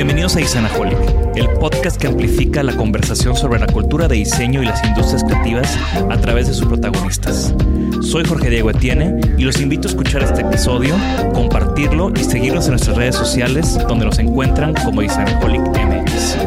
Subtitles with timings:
[0.00, 0.96] Bienvenidos a Isanaholic,
[1.36, 5.76] el podcast que amplifica la conversación sobre la cultura de diseño y las industrias creativas
[6.08, 7.54] a través de sus protagonistas.
[8.00, 10.96] Soy Jorge Diego Etienne y los invito a escuchar este episodio,
[11.34, 16.38] compartirlo y seguirnos en nuestras redes sociales donde nos encuentran como Isanaholic MX.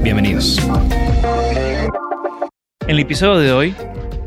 [0.00, 0.60] Bienvenidos.
[2.82, 3.74] En el episodio de hoy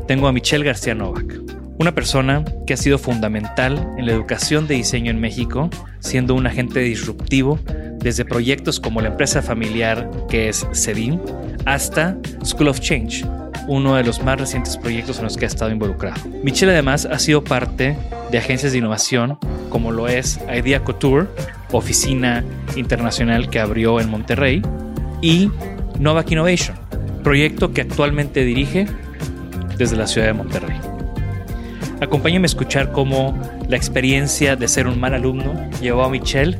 [0.06, 1.40] tengo a Michelle García Novak,
[1.78, 5.70] una persona que ha sido fundamental en la educación de diseño en México,
[6.00, 7.58] siendo un agente disruptivo
[7.98, 11.18] desde proyectos como la empresa familiar que es CEDIM
[11.64, 13.24] hasta School of Change,
[13.66, 16.20] uno de los más recientes proyectos en los que ha estado involucrado.
[16.42, 17.96] Michelle además ha sido parte
[18.30, 19.38] de agencias de innovación
[19.70, 21.26] como lo es Idea Couture,
[21.72, 22.44] oficina
[22.76, 24.62] internacional que abrió en Monterrey,
[25.20, 25.50] y
[25.98, 26.76] Novak Innovation,
[27.22, 28.86] proyecto que actualmente dirige
[29.78, 30.93] desde la ciudad de Monterrey.
[32.04, 33.32] Acompáñame a escuchar cómo
[33.66, 36.58] la experiencia de ser un mal alumno llevó a Michelle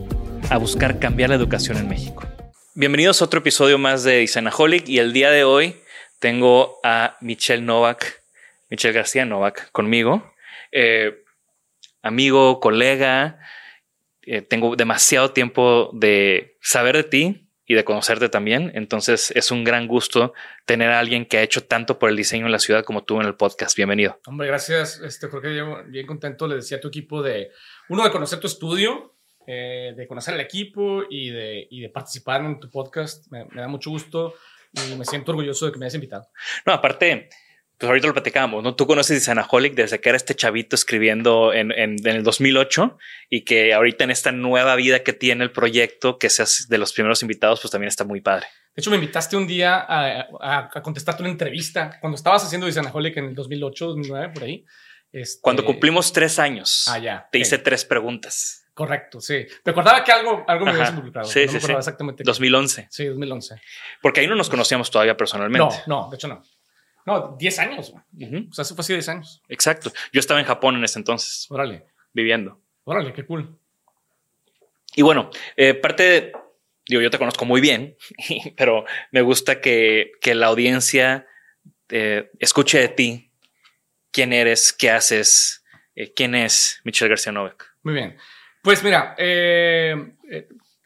[0.49, 2.27] a buscar cambiar la educación en México.
[2.75, 5.77] Bienvenidos a otro episodio más de Isanaholic y el día de hoy
[6.19, 8.23] tengo a Michelle Novak,
[8.71, 10.33] Michelle García Novak conmigo,
[10.73, 11.23] eh,
[12.01, 13.39] amigo, colega.
[14.23, 18.71] eh, tengo demasiado tiempo de saber de ti y de conocerte también.
[18.75, 20.35] Entonces es un gran gusto
[20.67, 23.21] tener a alguien que ha hecho tanto por el diseño en la ciudad como tú
[23.21, 23.77] en el podcast.
[23.77, 24.21] Bienvenido.
[24.27, 25.01] Hombre, gracias.
[25.01, 26.47] Este, creo que llevo bien contento.
[26.47, 27.51] Le decía a tu equipo de,
[27.89, 29.15] uno, de conocer tu estudio,
[29.47, 33.31] eh, de conocer el equipo y de, y de participar en tu podcast.
[33.31, 34.35] Me, me da mucho gusto
[34.73, 36.29] y me siento orgulloso de que me hayas invitado.
[36.67, 37.29] No, aparte,
[37.85, 38.75] pues ahorita lo platicábamos, ¿no?
[38.75, 42.97] Tú conoces Isanaholic desde que era este chavito escribiendo en, en, en, el 2008
[43.29, 46.95] y que ahorita en esta nueva vida que tiene el proyecto, que seas de los
[46.95, 48.47] primeros invitados, pues también está muy padre.
[48.75, 52.67] De hecho, me invitaste un día a, a, a contestarte una entrevista cuando estabas haciendo
[52.67, 54.65] Isanaholic en el 2008, 2009, por ahí.
[55.13, 55.41] Este...
[55.43, 57.29] Cuando cumplimos tres años, ah, ya.
[57.31, 58.65] te hice tres preguntas.
[58.75, 59.47] Correcto, sí.
[59.65, 61.29] Recordaba que algo, algo me habías involucrado.
[61.29, 61.73] Sí, no sí, me sí.
[61.73, 62.25] exactamente.
[62.25, 62.89] 2011.
[62.91, 63.61] Sí, 2011.
[64.03, 65.77] Porque ahí no nos conocíamos todavía personalmente.
[65.87, 66.43] No, no, de hecho no.
[67.07, 67.91] No, 10 años.
[67.91, 68.51] Uh -huh.
[68.51, 69.43] O sea, eso fue así 10 años.
[69.49, 69.93] Exacto.
[70.13, 71.47] Yo estaba en Japón en ese entonces.
[71.51, 71.85] Órale.
[72.13, 72.61] Viviendo.
[72.85, 73.59] Órale, qué cool.
[74.97, 76.33] Y bueno, eh, parte de,
[76.89, 77.97] digo, yo te conozco muy bien,
[78.57, 81.27] pero me gusta que, que la audiencia
[81.89, 83.31] eh, escuche de ti
[84.11, 85.65] quién eres, qué haces,
[85.97, 87.75] eh, quién es Michelle García Novak.
[87.83, 88.17] Muy bien.
[88.63, 90.15] Pues mira, eh,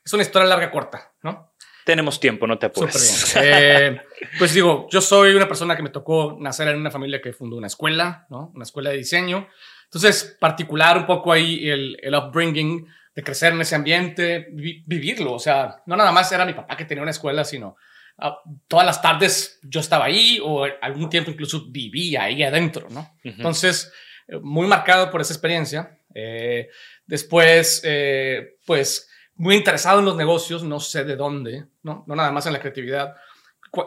[0.05, 1.47] es una historia larga corta, ¿no?
[1.88, 3.34] Tenemos tiempo, no te apures.
[3.43, 3.99] Eh,
[4.38, 7.57] pues digo, yo soy una persona que me tocó nacer en una familia que fundó
[7.57, 8.53] una escuela, ¿no?
[8.54, 9.48] Una escuela de diseño.
[9.84, 15.33] Entonces, particular un poco ahí el, el upbringing de crecer en ese ambiente, vi, vivirlo.
[15.33, 17.78] O sea, no nada más era mi papá que tenía una escuela, sino
[18.18, 18.33] uh,
[18.68, 23.01] todas las tardes yo estaba ahí o algún tiempo incluso vivía ahí adentro, ¿no?
[23.01, 23.34] Uh -huh.
[23.39, 23.91] Entonces,
[24.42, 25.98] muy marcado por esa experiencia.
[26.15, 26.68] Eh,
[27.07, 29.08] después, eh, pues,
[29.39, 32.05] muy interesado en los negocios, no sé de dónde, ¿no?
[32.07, 33.15] No nada más en la creatividad.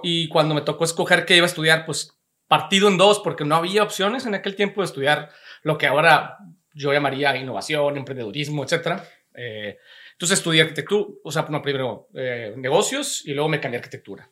[0.01, 2.17] Y cuando me tocó escoger qué iba a estudiar, pues
[2.47, 5.29] partido en dos, porque no había opciones en aquel tiempo de estudiar
[5.63, 6.37] lo que ahora
[6.73, 9.01] yo llamaría innovación, emprendedurismo, etc.
[9.33, 9.77] Eh,
[10.13, 14.29] entonces estudié arquitectura, o sea, no, primero eh, negocios y luego me cambié a arquitectura.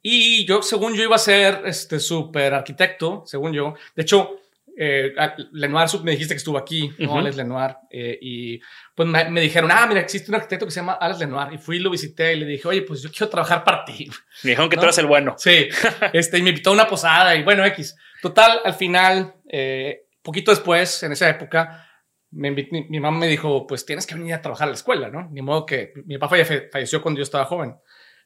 [0.00, 3.74] Y yo, según yo, iba a ser este súper arquitecto, según yo.
[3.96, 4.36] De hecho,
[4.76, 5.14] eh,
[5.52, 7.18] Lenoir, me dijiste que estuvo aquí, ¿no?
[7.18, 7.76] Alex Lenoir.
[7.90, 8.60] Eh, y
[8.94, 11.52] pues me, dijeron, ah, mira, existe un arquitecto que se llama Alex Lenoir.
[11.52, 14.08] Y fui y lo visité y le dije, oye, pues yo quiero trabajar para ti.
[14.42, 15.34] Me dijeron que tú eres el bueno.
[15.38, 15.68] Sí.
[16.12, 17.96] este, y me invitó a una posada y bueno, X.
[18.20, 21.88] Total, al final, eh, poquito después, en esa época,
[22.30, 25.08] me mi, mi, mamá me dijo, pues tienes que venir a trabajar a la escuela,
[25.08, 25.28] ¿no?
[25.30, 26.36] Ni modo que mi papá
[26.72, 27.76] falleció cuando yo estaba joven.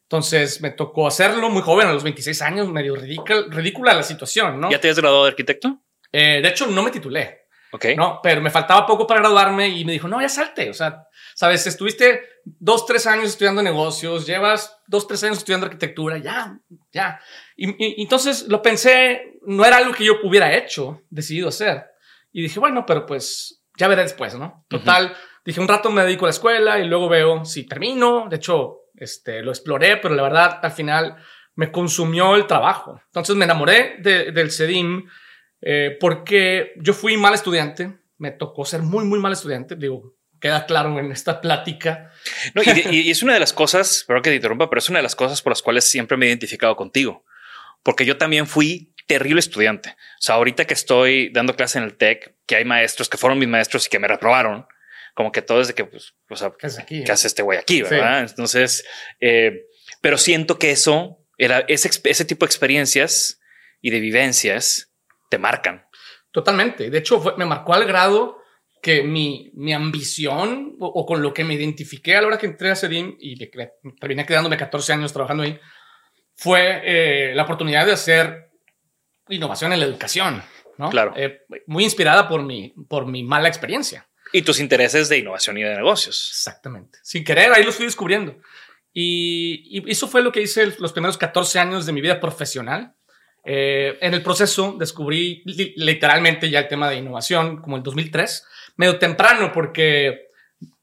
[0.03, 4.59] Entonces me tocó hacerlo muy joven, a los 26 años, medio ridícula, ridícula la situación,
[4.59, 4.71] ¿no?
[4.71, 5.83] ¿Ya te has graduado de arquitecto?
[6.13, 7.49] Eh, de hecho, no me titulé.
[7.71, 7.87] Ok.
[7.97, 10.71] No, pero me faltaba poco para graduarme y me dijo, no, ya salte.
[10.71, 16.19] O sea, sabes, estuviste dos, tres años estudiando negocios, llevas dos, tres años estudiando arquitectura,
[16.19, 16.59] ya,
[16.93, 17.21] ya.
[17.57, 21.85] Y, entonces lo pensé, no era algo que yo hubiera hecho, decidido hacer.
[22.33, 24.65] Y dije, bueno, pero pues ya veré después, ¿no?
[24.69, 25.15] Total,
[25.45, 28.29] dije, un rato me dedico a la escuela y luego veo si termino.
[28.31, 31.17] De hecho, este, lo exploré, pero la verdad al final
[31.55, 33.01] me consumió el trabajo.
[33.07, 35.09] Entonces me enamoré del CEDIM
[35.61, 40.67] eh, porque yo fui mal estudiante, me tocó ser muy, muy mal estudiante, digo, queda
[40.67, 42.13] claro en esta plática.
[42.55, 45.05] No, y, es una de las cosas, perdón que te interrumpa, pero es una de
[45.05, 47.25] las cosas por las cuales siempre me he identificado contigo,
[47.83, 49.91] porque yo también fui terrible estudiante.
[49.91, 53.39] O sea, ahorita que estoy dando clase en el TEC, que hay maestros que fueron
[53.39, 54.67] mis maestros y que me reprobaron,
[55.15, 57.43] como que todo es de que, pues, o sea, ¿qué hace, aquí, ¿qué hace este
[57.43, 57.83] güey aquí?
[57.83, 58.21] ¿Verdad?
[58.21, 58.85] Entonces,
[59.21, 59.67] eh,
[60.01, 63.41] pero siento que eso era ese, ese tipo de experiencias
[63.81, 64.88] y de vivencias
[65.29, 65.87] te marcan.
[66.31, 66.91] Totalmente.
[66.91, 68.39] De hecho, me marcó al grado
[68.81, 72.71] que mi, mi ambición o, con lo que me identifiqué a la hora que entré
[72.71, 73.37] a CEDIM y
[73.99, 75.59] terminé quedándome 14 años trabajando ahí,
[76.37, 78.51] fue eh, la oportunidad de hacer
[79.29, 80.43] innovación en la educación.
[80.77, 80.91] ¿no?
[80.91, 81.13] Claro.
[81.17, 84.09] Eh, muy inspirada por mi, por mi mala experiencia.
[84.33, 86.29] Y tus intereses de innovación y de negocios.
[86.31, 86.99] Exactamente.
[87.03, 88.37] Sin querer, ahí lo fui descubriendo.
[88.93, 92.95] Y, y eso fue lo que hice los primeros 14 años de mi vida profesional.
[93.45, 98.47] Eh, en el proceso descubrí literalmente ya el tema de innovación como el 2003,
[98.77, 100.29] medio temprano porque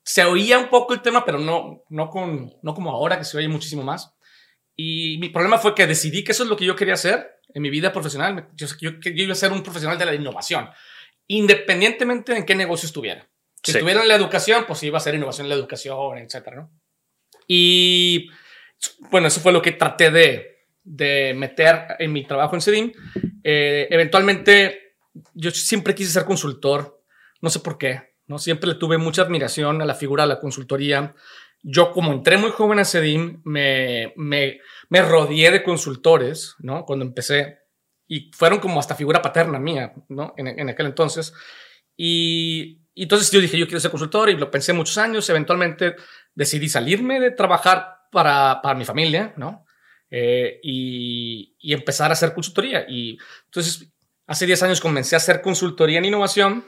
[0.04, 3.38] se oía un poco el tema, pero no, no, con, no como ahora que se
[3.38, 4.14] oye muchísimo más.
[4.76, 7.62] Y mi problema fue que decidí que eso es lo que yo quería hacer en
[7.62, 8.50] mi vida profesional.
[8.54, 10.70] Yo, yo, yo iba a ser un profesional de la innovación,
[11.28, 13.28] independientemente de en qué negocio estuviera.
[13.64, 16.72] Si estuviera en la educación, pues iba a ser innovación en la educación, etcétera, ¿no?
[17.48, 18.30] Y
[19.10, 20.55] bueno, eso fue lo que traté de,
[20.86, 22.92] de meter en mi trabajo en CEDIM.
[23.44, 24.96] Eh, eventualmente,
[25.34, 27.04] yo siempre quise ser consultor,
[27.42, 28.40] no sé por qué, ¿no?
[28.40, 31.16] Siempre le tuve mucha admiración a la figura de la consultoría.
[31.64, 36.86] Yo, como entré muy joven a CEDIM, me, me, rodeé de consultores, ¿no?
[36.86, 37.60] Cuando empecé,
[38.08, 40.34] y fueron como hasta figura paterna mía, ¿no?
[40.38, 41.34] En, en aquel entonces.
[41.98, 45.28] Y, y entonces yo dije, yo quiero ser consultor, y lo pensé muchos años.
[45.30, 45.96] Eventualmente
[46.36, 49.65] decidí salirme de trabajar para, para mi familia, ¿no?
[50.12, 52.86] Eh, y, empezar a hacer consultoría.
[52.88, 53.92] Y entonces,
[54.28, 56.64] hace 10 años comencé a hacer consultoría en innovación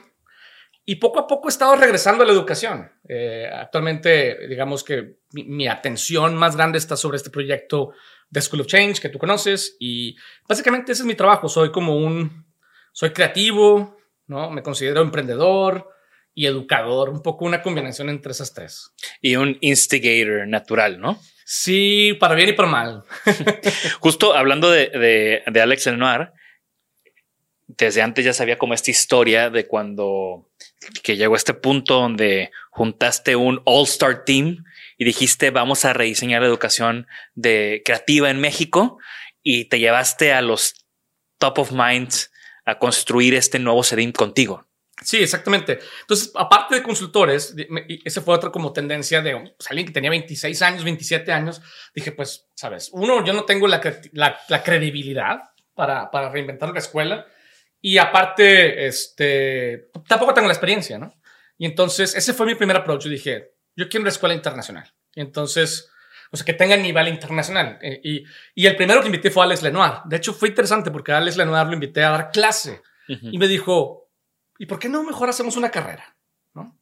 [0.84, 2.90] y poco a poco he estado regresando a la educación.
[3.08, 7.92] Eh, actualmente, digamos que mi, atención más grande está sobre este proyecto
[8.30, 10.16] de School of Change que tú conoces y
[10.48, 11.48] básicamente ese es mi trabajo.
[11.48, 12.46] Soy como un,
[12.92, 14.50] soy creativo, ¿no?
[14.50, 15.88] Me considero emprendedor
[16.34, 18.92] y educador, un poco una combinación entre esas tres.
[19.20, 21.20] Y un instigator natural, ¿no?
[21.50, 23.04] Sí, para bien y para mal.
[24.00, 26.32] Justo hablando de, de, Alex Lenoir,
[27.66, 30.50] desde antes ya sabía como esta historia de cuando
[31.02, 34.66] que llegó a este punto donde juntaste un all-star team
[34.98, 38.98] y dijiste vamos a rediseñar la educación de creativa en México
[39.42, 40.74] y te llevaste a los
[41.38, 42.30] top of minds
[42.66, 44.67] a construir este nuevo CEDIM contigo.
[45.02, 45.78] Sí, exactamente.
[46.00, 47.54] Entonces, aparte de consultores,
[48.04, 51.62] esa fue otra como tendencia de pues, alguien que tenía 26 años, 27 años.
[51.94, 53.80] Dije, pues, sabes, uno, yo no tengo la,
[54.12, 55.38] la, credibilidad
[55.74, 57.26] para, para, reinventar la escuela.
[57.80, 61.14] Y aparte, este, tampoco tengo la experiencia, ¿no?
[61.56, 63.04] Y entonces, ese fue mi primer approach.
[63.04, 64.92] Yo dije, yo quiero una escuela internacional.
[65.14, 65.90] Y entonces,
[66.32, 67.78] o sea, que tenga nivel internacional.
[67.80, 68.24] Eh, y,
[68.54, 70.00] y, el primero que invité fue Alex Lenoir.
[70.06, 72.82] De hecho, fue interesante porque a Alex Lenoir lo invité a dar clase.
[73.08, 74.07] Y me dijo,
[74.58, 76.16] ¿y por qué no mejor hacemos una carrera?
[76.54, 76.76] ¿No?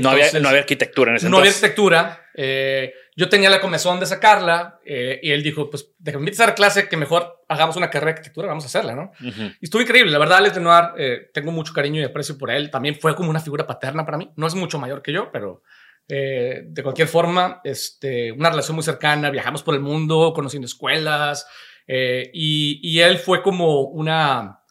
[0.00, 2.26] no, había, no había arquitectura en ese No había arquitectura.
[2.34, 6.54] Eh, yo tenía la comezón de sacarla eh, y él dijo, pues déjame invitar a
[6.54, 9.12] clase que mejor hagamos una carrera de arquitectura, vamos a hacerla, ¿no?
[9.20, 10.12] Y estuvo increíble.
[10.12, 12.70] La verdad, Alex Lenoir, eh, tengo mucho cariño y aprecio por él.
[12.70, 14.30] También fue como una figura paterna para mí.
[14.36, 15.62] No es mucho mayor que yo, pero
[16.08, 19.30] de cualquier forma, este, una relación muy cercana.
[19.30, 21.46] Viajamos por el mundo conociendo escuelas
[21.86, 24.61] y, y él fue como una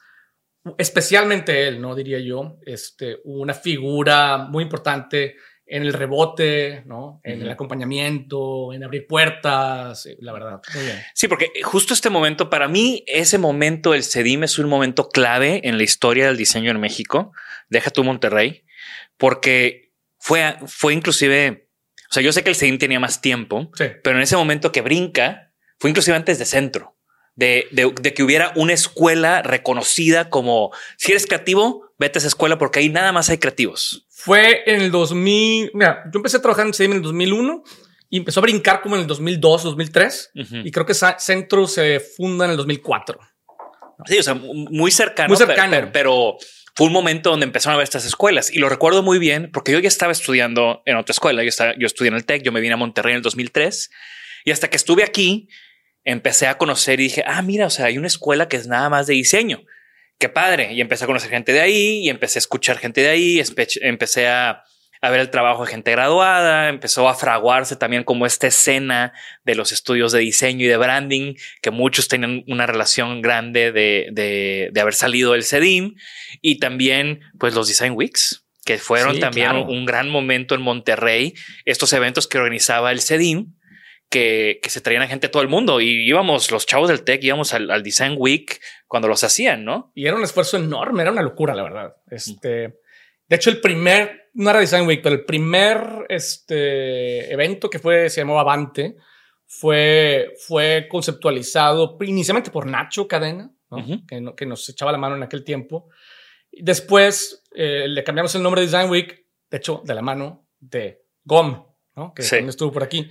[0.77, 1.95] especialmente él, ¿no?
[1.95, 7.21] Diría yo, este, una figura muy importante en el rebote, ¿no?
[7.23, 10.59] En el acompañamiento, en abrir puertas, eh, la verdad.
[10.73, 10.97] Muy bien.
[11.13, 15.61] Sí, porque justo este momento, para mí, ese momento, el CEDIM es un momento clave
[15.63, 17.31] en la historia del diseño en México.
[17.69, 18.65] Deja tú Monterrey,
[19.17, 21.69] porque fue, fue inclusive,
[22.09, 23.85] o sea, yo sé que el CEDIM tenía más tiempo, Sí.
[24.03, 26.97] pero en ese momento que brinca, fue inclusive antes de centro.
[27.35, 32.27] De, de- de que hubiera una escuela reconocida como si eres creativo, vete a esa
[32.27, 34.05] escuela porque ahí nada más hay creativos.
[34.09, 37.63] Fue en el 2000, mira, yo empecé a trabajar en CIM en el 2001
[38.09, 40.55] y empezó a brincar como en el 2002, 2003 Ujú.
[40.65, 43.17] y creo que Sa- Centro se funda en el 2004.
[44.05, 45.71] Sí, o sea, mu- muy cercano, Muy cercano.
[45.71, 46.37] Pero, pero
[46.75, 49.71] fue un momento donde empezaron a ver estas escuelas y lo recuerdo muy bien porque
[49.71, 51.43] yo ya estaba estudiando en otra escuela.
[51.43, 53.89] Yo, estaba, yo estudié en el TEC, yo me vine a Monterrey en el 2003
[54.43, 55.47] y hasta que estuve aquí
[56.03, 58.89] empecé a conocer y dije, ah, mira, o sea, hay una escuela que es nada
[58.89, 59.63] más de diseño.
[60.17, 60.73] Qué padre.
[60.73, 63.41] Y empecé a conocer gente de ahí y empecé a escuchar gente de ahí.
[63.81, 64.63] Empecé a,
[65.01, 66.69] a ver el trabajo de gente graduada.
[66.69, 69.13] Empezó a fraguarse también como esta escena
[69.45, 74.09] de los estudios de diseño y de branding, que muchos tenían una relación grande de,
[74.11, 75.95] de, de haber salido del CEDIM.
[76.39, 79.65] Y también, pues, los Design Weeks, que fueron Sí, también claro.
[79.65, 81.33] un gran momento en Monterrey.
[81.65, 83.53] Estos eventos que organizaba el CEDIM
[84.11, 87.03] que, que se traían a gente de todo el mundo y íbamos, los chavos del
[87.03, 89.91] tech, íbamos al, al Design Week cuando los hacían, ¿no?
[89.95, 91.95] Y era un esfuerzo enorme, era una locura, la verdad.
[92.11, 92.49] Este,
[93.27, 98.09] de hecho, el primer, no era Design Week, pero el primer este, evento que fue,
[98.09, 98.97] se llamó Avante,
[99.47, 103.51] fue, fue conceptualizado inicialmente por Nacho Cadena,
[104.07, 105.89] que, no- que nos echaba la mano en aquel tiempo.
[106.51, 111.01] Después eh, le cambiamos el nombre de Design Week, de hecho, de la mano de
[111.23, 111.65] GOM,
[111.95, 112.13] ¿no?
[112.13, 112.31] que Sí.
[112.31, 113.09] también estuvo por aquí.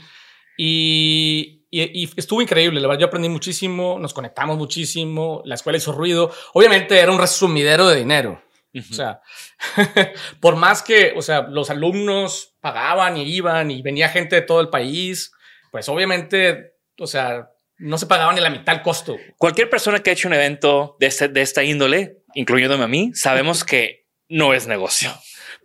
[0.63, 5.79] Y, y- y estuvo increíble, la verdad, yo aprendí muchísimo, nos conectamos muchísimo, la escuela
[5.79, 6.31] hizo ruido.
[6.53, 8.43] Obviamente era un resumidero de dinero.
[8.79, 9.21] O sea,
[10.41, 14.61] por más que, o sea, los alumnos pagaban y iban y venía gente de todo
[14.61, 15.33] el país,
[15.73, 17.49] pues obviamente, o sea,
[17.79, 19.17] no se pagaba ni la mitad el costo.
[19.39, 23.13] Cualquier persona que ha hecho un evento de, este, de esta índole, incluyéndome a mí,
[23.15, 25.11] sabemos que no es negocio.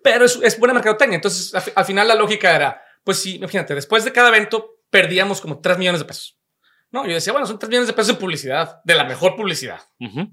[0.02, 1.18] Pero es, es buena mercadotecnia.
[1.18, 5.42] Entonces, al, al final la lógica era, pues sí, imagínate, después de cada evento perdíamos
[5.42, 6.40] como 3 millones de pesos.
[6.92, 9.80] No, yo decía, bueno, son 3 millones de pesos en publicidad, de la mejor publicidad.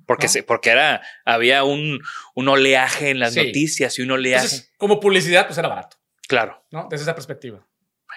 [0.07, 0.33] Porque, ¿No?
[0.33, 2.00] se- porque era, había un,
[2.35, 3.45] un oleaje en las Sí.
[3.45, 4.45] noticias y un oleaje.
[4.45, 5.97] Entonces, como publicidad, pues era barato,
[6.28, 6.64] claro.
[6.71, 6.87] ¿no?
[6.88, 7.66] Desde esa perspectiva.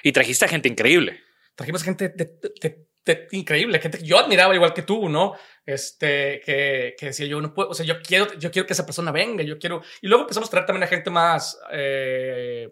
[0.04, 1.20] Y trajiste a gente increíble.
[1.56, 5.34] trajimos gente de, de- de- de- increíble, gente que yo admiraba igual que tú, ¿no?
[5.66, 8.86] Este, que, que decía yo no puedo, o sea, yo quiero, yo quiero que esa
[8.86, 9.82] persona venga, yo quiero.
[10.02, 12.70] Y luego empezamos a traer también a gente más, eh,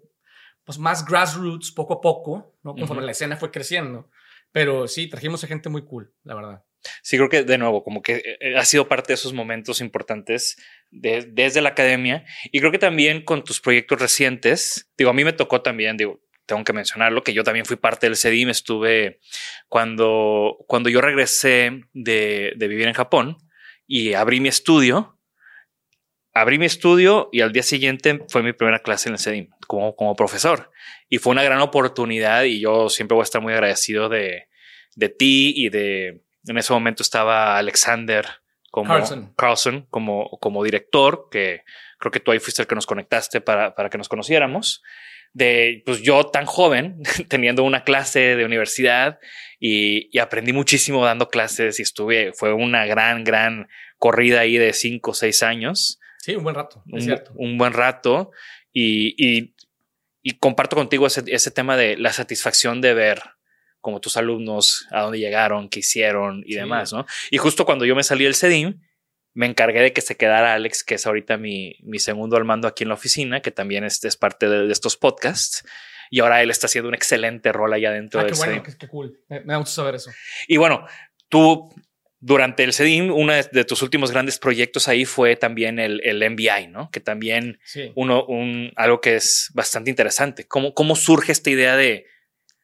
[0.66, 2.76] pues más grassroots, poco a poco, ¿no?
[2.76, 4.10] Conforme la escena fue creciendo.
[4.52, 6.64] Pero sí, trajimos a gente muy cool, la verdad.
[7.02, 10.58] Sí, creo que de nuevo, como que eh, ha sido parte de esos momentos importantes
[10.92, 15.24] de- desde la academia y creo que también con tus proyectos recientes, digo, a mí
[15.24, 19.22] me tocó también, digo, tengo que mencionarlo, que yo también fui parte del CEDIM, estuve
[19.70, 23.38] cuando, cuando yo regresé de, de vivir en Japón
[23.88, 25.18] y abrí mi estudio,
[26.34, 29.96] abrí mi estudio y al día siguiente fue mi primera clase en el CEDIM como,
[29.96, 30.72] como profesor
[31.10, 34.48] y fue una gran oportunidad y yo siempre voy a estar muy agradecido de,
[34.96, 38.26] de ti y de, en ese momento estaba Alexander
[38.72, 39.34] como Carlson.
[39.38, 41.64] Carlson como, como director, que
[42.00, 44.82] creo que tú ahí fuiste el que nos conectaste para, para que nos conociéramos.
[45.34, 49.20] De pues yo tan joven, teniendo una clase de universidad
[49.60, 54.74] y, y aprendí muchísimo dando clases y estuve, fue una gran, gran corrida ahí de
[54.74, 57.32] cinco o seis años Sí, un buen rato, es un, cierto.
[57.36, 58.32] un buen rato
[58.72, 59.54] y, y-
[60.22, 63.22] y comparto contigo ese, ese tema de la satisfacción de ver
[63.82, 66.60] como tus alumnos a dónde llegaron, qué hicieron y Sí.
[66.60, 67.06] demás, ¿no?
[67.30, 68.80] Y justo cuando yo me salí del CEDIM,
[69.34, 72.70] me encargué de que se quedara Alex, que es ahorita mi, mi segundo al mando
[72.70, 75.66] aquí en la oficina, que también es, es parte de, de estos podcasts.
[76.10, 78.78] Y ahora él está haciendo un excelente rol allá dentro Ah, del qué bueno, qué,
[78.78, 79.20] qué cool.
[79.28, 80.12] Me, me da mucho saber eso.
[80.48, 80.88] Y bueno,
[81.28, 81.70] tú
[82.26, 86.68] durante el CEDIM, uno de, tus últimos grandes proyectos ahí fue también el, el MBI,
[86.70, 86.90] ¿no?
[86.90, 87.92] Que también Sí.
[87.96, 90.48] uno, un, algo que es bastante interesante.
[90.48, 92.08] ¿Cómo, cómo surge esta idea de...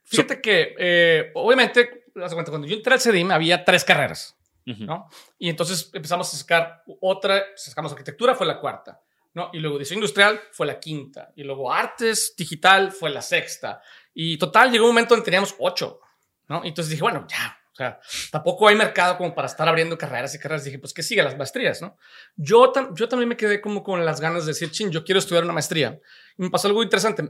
[0.06, 4.38] Fíjate que, eh, obviamente, cuando yo entré al CEDIM había tres carreras.
[4.66, 5.10] Ujú, ¿no?
[5.38, 9.02] Y entonces empezamos a sacar otra, sacamos arquitectura, fue la cuarta,
[9.34, 9.50] ¿no?
[9.52, 13.82] Y luego diseño industrial fue la quinta, y luego artes digital fue la sexta.
[14.14, 16.00] Y total, llegó un momento donde teníamos ocho,
[16.48, 16.64] ¿no?
[16.64, 18.00] Y entonces dije, bueno, ya, sea,
[18.32, 20.64] tampoco hay mercado como para estar abriendo carreras y carreras.
[20.66, 21.98] Dije, pues que siga las maestrías, ¿no?
[22.36, 25.20] Yo, tam- yo también me quedé como con las ganas de decir, chin, yo quiero
[25.20, 26.00] estudiar una maestría.
[26.38, 27.24] Y me pasó algo interesante.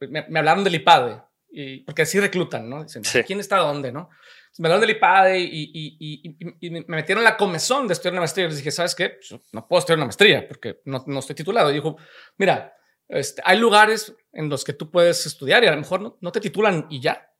[0.00, 2.82] Me, me hablaron del IPADE, y, porque así reclutan, ¿no?
[2.82, 3.22] Dicen, Sí.
[3.24, 4.10] ¿quién está dónde, no?
[4.58, 8.46] me hablaron del IPADE y, y- y me metieron la comezón de estudiar una maestría.
[8.46, 9.10] Y les dije, ¿sabes qué?
[9.10, 11.70] Pues, no puedo estudiar una maestría porque no, no estoy titulado.
[11.70, 11.96] Y dijo,
[12.38, 12.74] mira,
[13.08, 16.32] este, hay lugares en los que tú puedes estudiar y a lo mejor no, no
[16.32, 17.30] te titulan y ya,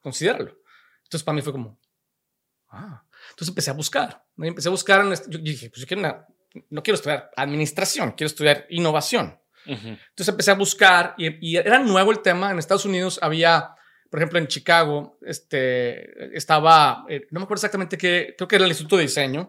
[0.00, 0.56] considéralo.
[1.04, 1.78] Entonces para mí fue como,
[2.74, 6.26] ah, entonces empecé a buscar, empecé a buscar, yo dije, pues yo quiero una,
[6.70, 9.38] no quiero estudiar administración, quiero estudiar innovación.
[9.66, 12.50] Entonces empecé a buscar y, y era nuevo el tema.
[12.50, 13.74] En Estados Unidos había,
[14.10, 18.66] por ejemplo, en Chicago, este, estaba, eh, no me acuerdo exactamente qué, creo que era
[18.66, 19.48] el Instituto de Diseño,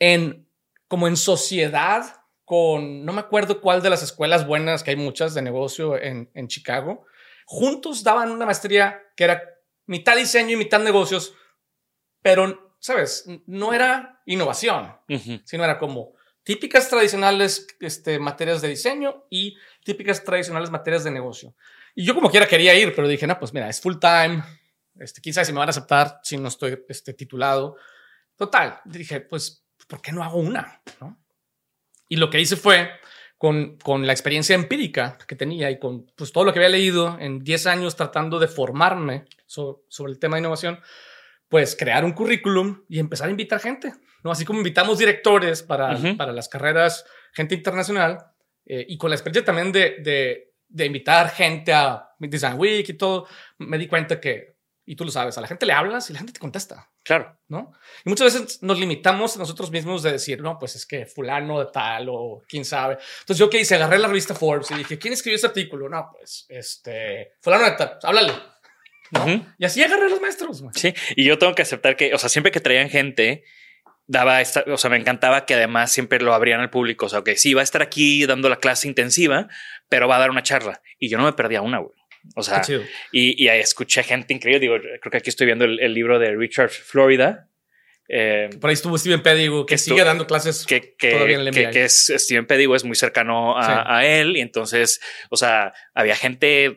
[0.00, 0.48] en,
[0.88, 5.34] como en sociedad con, no me acuerdo cuál de las escuelas buenas, que hay muchas
[5.34, 7.06] de negocio en, en Chicago,
[7.46, 9.42] juntos daban una maestría que era
[9.86, 11.34] mitad diseño y mitad negocios,
[12.24, 13.26] pero, ¿sabes?
[13.46, 15.40] No era innovación Ujú.
[15.44, 21.54] sino era como típicas tradicionales este, materias de diseño y típicas tradicionales materias de negocio.
[21.94, 24.42] Y yo como quiera quería ir, pero dije, no, pues mira, es full time,
[24.98, 27.76] este, sabe si me van a aceptar si no estoy este, titulado.
[28.36, 30.80] Total, dije, pues, ¿por qué no hago una?
[31.00, 31.18] ¿No?
[32.08, 32.90] Y lo que hice fue,
[33.38, 37.18] con, con la experiencia empírica que tenía y con pues, todo lo que había leído
[37.20, 40.80] en 10 años tratando de formarme so- sobre el tema de innovación,
[41.48, 44.30] pues crear un currículum y empezar a invitar gente, ¿no?
[44.30, 48.18] Así como invitamos directores para, para las carreras, gente internacional,
[48.66, 52.94] eh, y con la experiencia también de, de, de invitar gente a Design Week y
[52.94, 53.26] todo,
[53.58, 56.18] me di cuenta que, y tú lo sabes, a la gente le hablas y la
[56.18, 57.38] gente te contesta, Claro.
[57.48, 57.72] ¿no?
[58.04, 61.60] Y muchas veces nos limitamos a nosotros mismos de decir, no, pues es que fulano
[61.60, 62.94] de tal o quién sabe.
[63.20, 65.88] Entonces yo qué hice, agarré la revista Forbes y dije, ¿quién escribió ese artículo?
[65.88, 68.32] No, pues este, fulano de tal, háblale.
[69.58, 70.62] Y así agarré a los maestros.
[70.74, 73.44] Sí, y yo tengo que aceptar que, o sea, siempre que traían gente,
[74.06, 77.06] daba esta, o sea, me encantaba que además siempre lo abrían al público.
[77.06, 79.48] O sea, que sí, va a estar aquí dando la clase intensiva,
[79.88, 80.82] pero va a dar una charla.
[80.98, 81.94] Y yo no me perdía una, güey.
[82.36, 82.62] O sea,
[83.12, 84.60] y, y ahí escuché gente increíble.
[84.60, 87.48] Digo, creo que aquí estoy viendo el, el libro de Richard Florida.
[88.08, 91.46] eh, Por ahí estuvo Steven Pedigo, que Que sigue dando clases que, que, todavía en
[91.48, 93.72] el que, que es Steven Pedigo, es muy cercano a, Sí.
[93.86, 94.36] a él.
[94.38, 96.76] Y entonces, o sea, había gente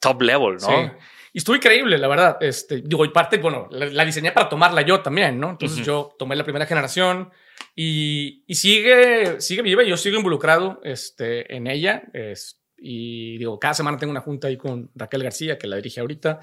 [0.00, 0.68] top level, ¿no?
[0.86, 0.92] Sí.
[1.32, 2.38] Y estuvo increíble, la verdad.
[2.40, 5.50] Este, digo, y parte, bueno, la, la diseñé para tomarla yo también, ¿no?
[5.50, 5.86] Entonces Ujú.
[5.86, 7.30] yo tomé la primera generación
[7.74, 12.02] y, y sigue, sigue viva y yo sigo involucrado este, en ella.
[12.12, 16.00] Es, y digo, cada semana tengo una junta ahí con Raquel García, que la dirige
[16.00, 16.40] ahorita.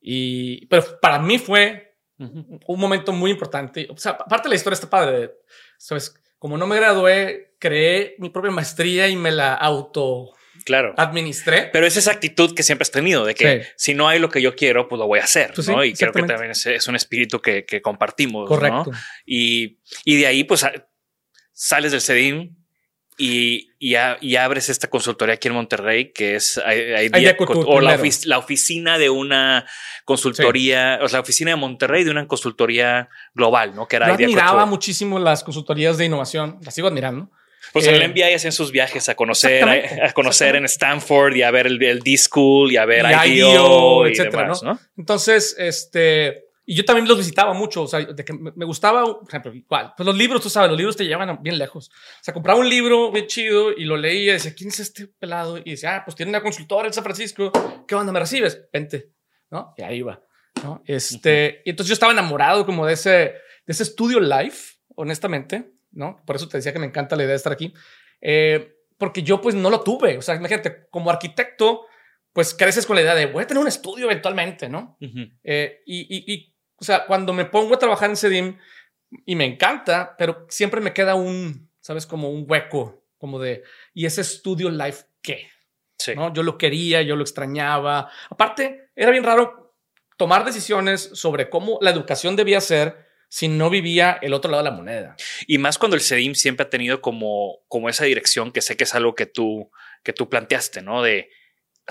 [0.00, 2.60] Y, pero para mí fue Ujú.
[2.66, 3.86] un momento muy importante.
[3.90, 5.32] O sea, aparte de la historia está padre.
[5.78, 6.14] ¿Sabes?
[6.38, 10.32] Como no me gradué, creé mi propia maestría y me la auto
[10.68, 10.94] Claro.
[10.96, 11.68] administré.
[11.72, 13.68] Pero es esa actitud que siempre has tenido de que Sí.
[13.76, 15.50] si no hay lo que yo quiero, pues lo voy a hacer.
[15.54, 15.82] Pues ¿no?
[15.82, 18.46] sí, y creo que también es, es un espíritu que, que compartimos.
[18.48, 18.90] Correcto.
[18.92, 18.98] ¿no?
[19.26, 20.64] Y, y de ahí, pues
[21.52, 22.54] sales del CEDIM
[23.20, 27.98] y, y, a- y abres esta consultoría aquí en Monterrey, que es Idea o la,
[27.98, 29.66] ofic- la oficina de una
[30.04, 33.88] consultoría, o sea, la oficina de Monterrey de una consultoría global, ¿no?
[33.88, 36.58] Que era Yo admiraba muchísimo las consultorías de innovación.
[36.62, 37.30] Las sigo admirando.
[37.72, 41.34] Pues en Eh, el MBA hacían sus viajes a conocer, a, a conocer en Stanford
[41.36, 44.74] y a ver el, el D-School y a ver Y IDEO, y etcétera, demás, ¿no?
[44.74, 44.80] ¿no?
[44.96, 49.26] Entonces, este, y yo también los visitaba mucho, o sea, de que me gustaba, por
[49.26, 51.88] ejemplo, igual, pues los libros, tú sabes, los libros te llevan bien lejos.
[51.88, 55.06] O sea, compraba un libro bien chido y lo leía y decía, ¿quién es este
[55.06, 55.56] pelado?
[55.56, 57.50] Y decía, ah, pues tiene una consultora en San Francisco,
[57.88, 58.12] ¿qué onda?
[58.12, 58.68] ¿Me recibes?
[58.70, 59.12] Vente,
[59.50, 59.72] ¿no?
[59.78, 60.20] Y ahí va,
[60.62, 60.82] ¿no?
[60.86, 66.22] Este, y entonces yo estaba enamorado como de ese, de ese estudio life, honestamente, ¿no?
[66.26, 67.72] Por eso te decía que me encanta la idea de estar aquí.
[68.20, 71.86] Eh, porque yo pues no lo tuve, o sea, imagínate, como arquitecto,
[72.32, 74.96] pues creces con la idea de voy a tener un estudio eventualmente, ¿no?
[75.44, 78.58] Eh, y, y- y, o sea, cuando me pongo a trabajar en CEDIM
[79.24, 82.06] y me encanta, pero siempre me queda un, ¿sabes?
[82.06, 83.62] Como un hueco, como de,
[83.94, 85.48] ¿y ese estudio life qué?
[85.98, 86.14] Sí.
[86.14, 86.32] ¿No?
[86.32, 88.10] Yo lo quería, yo lo extrañaba.
[88.30, 89.74] Aparte, era bien raro
[90.16, 94.70] tomar decisiones sobre cómo la educación debía ser si no vivía el otro lado de
[94.70, 95.16] la moneda.
[95.46, 98.84] Y más cuando el CEDIM siempre ha tenido como, como esa dirección que sé que
[98.84, 99.70] es algo que tú,
[100.02, 101.02] que tú planteaste, ¿no?
[101.02, 101.28] De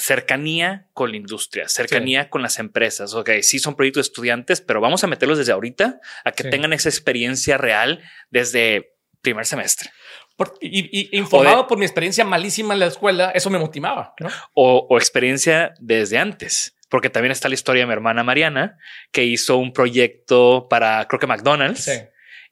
[0.02, 3.14] cercanía con la industria, cercanía con las empresas.
[3.16, 6.50] Ok, sí son proyectos de estudiantes, pero vamos a meterlos desde ahorita a que Sí.
[6.50, 9.90] tengan esa experiencia real desde primer semestre.
[10.36, 14.14] Por- y, y informado de- por mi experiencia malísima en la escuela, eso me motivaba.
[14.20, 14.30] ¿no?
[14.54, 16.76] o, o experiencia desde antes.
[16.90, 18.78] Porque también está la historia de mi hermana Mariana,
[19.12, 22.00] que hizo un proyecto para, creo que McDonald's, Sí.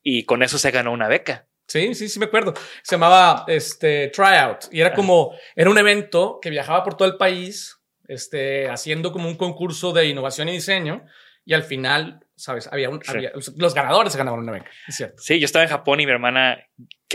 [0.04, 1.48] y con eso se ganó una beca.
[1.68, 2.54] Sí, sí, sí me acuerdo.
[2.84, 7.18] Se llamaba este Tryout y era como era un evento que viajaba por todo el
[7.18, 11.06] país, este haciendo como un concurso de innovación y diseño
[11.44, 13.10] y al final, sabes, había un Sí.
[13.12, 15.16] había- los ganadores se ganaban una beca, es cierto.
[15.24, 16.60] Sí, yo estaba en Japón y mi hermana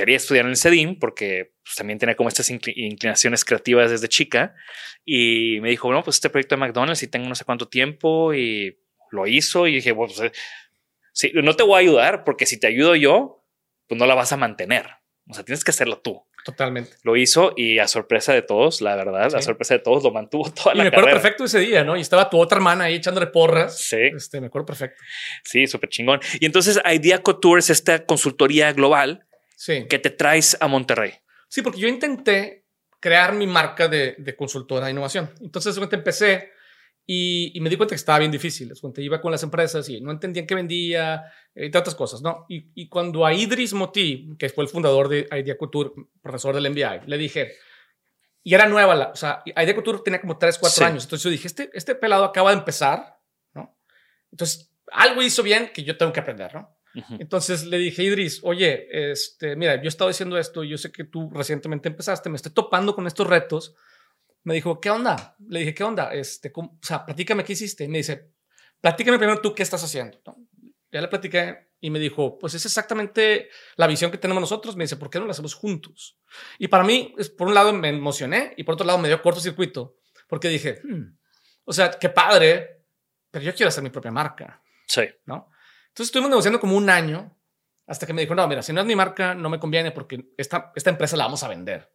[0.00, 4.08] quería estudiar en el CEDIM porque pues, también tenía como estas incli- inclinaciones creativas desde
[4.08, 4.54] chica
[5.04, 8.34] y me dijo, bueno, pues este proyecto de McDonald's y tengo no sé cuánto tiempo
[8.34, 8.78] y
[9.10, 10.36] lo hizo y dije, bueno, pues, eh,
[11.12, 13.44] sí, no te voy a ayudar porque si te ayudo yo,
[13.86, 14.86] pues no la vas a mantener.
[15.28, 16.24] O sea, tienes que hacerlo tú.
[16.44, 16.92] Totalmente.
[17.02, 19.42] Lo hizo y a sorpresa de todos, la verdad, a Sí.
[19.42, 21.20] sorpresa de todos, lo mantuvo toda Y la me acuerdo carrera.
[21.22, 21.96] perfecto ese día, ¿no?
[21.96, 23.78] Y estaba tu otra hermana ahí echándole porras.
[23.78, 23.98] Sí.
[24.16, 25.02] Este, me acuerdo perfecto.
[25.44, 26.18] Sí, súper chingón.
[26.40, 29.26] Y entonces Idea Couture es esta consultoría global
[29.60, 29.86] Sí.
[29.90, 31.12] que te traes a Monterrey.
[31.46, 32.64] Sí, porque yo intenté
[32.98, 35.30] crear mi marca de, de consultora de innovación.
[35.42, 36.50] Entonces, de repente empecé
[37.06, 38.70] y, y me di cuenta que estaba bien difícil.
[38.70, 42.46] Repente iba con las empresas y no entendían qué vendía, eh, entre otras cosas, ¿no?
[42.48, 45.90] Y, y cuando a Idris Moti, que fue el fundador de Idea Couture,
[46.22, 47.52] profesor del MBI, le dije,
[48.42, 50.84] y era nueva, la, o sea, Idea Couture tenía como 3, 4 Sí.
[50.84, 51.04] años.
[51.04, 53.18] Entonces yo dije, este, este pelado acaba de empezar,
[53.52, 53.76] ¿no?
[54.32, 56.79] Entonces, algo hizo bien que yo tengo que aprender, ¿no?
[57.20, 61.04] Entonces le dije, Idris, oye, este, mira, yo he estado diciendo esto, yo sé que
[61.04, 63.74] tú recientemente empezaste, me estoy topando con estos retos.
[64.42, 65.36] Me dijo, ¿qué onda?
[65.48, 66.12] Le dije, ¿qué onda?
[66.14, 67.84] Este, ¿cómo- o sea, platícame qué hiciste.
[67.84, 68.30] Y me dice,
[68.80, 70.20] platícame primero tú qué estás haciendo.
[70.26, 70.36] ¿no?
[70.90, 74.74] Ya le platiqué y me dijo, pues es exactamente la visión que tenemos nosotros.
[74.76, 76.18] Me dice, ¿por qué no la hacemos juntos?
[76.58, 79.22] Y para mí, es, por un lado me emocioné y por otro lado me dio
[79.22, 81.16] cortocircuito porque dije, "Hmm,
[81.64, 82.82] o sea, qué padre,
[83.30, 84.60] pero yo quiero hacer mi propia marca.
[84.86, 85.02] Sí.
[85.26, 85.50] ¿no?
[85.90, 87.36] Entonces estuvimos negociando como un año
[87.86, 90.26] hasta que me dijo, no, mira, si no es mi marca, no me conviene porque
[90.36, 91.90] esta, esta empresa la vamos a vender.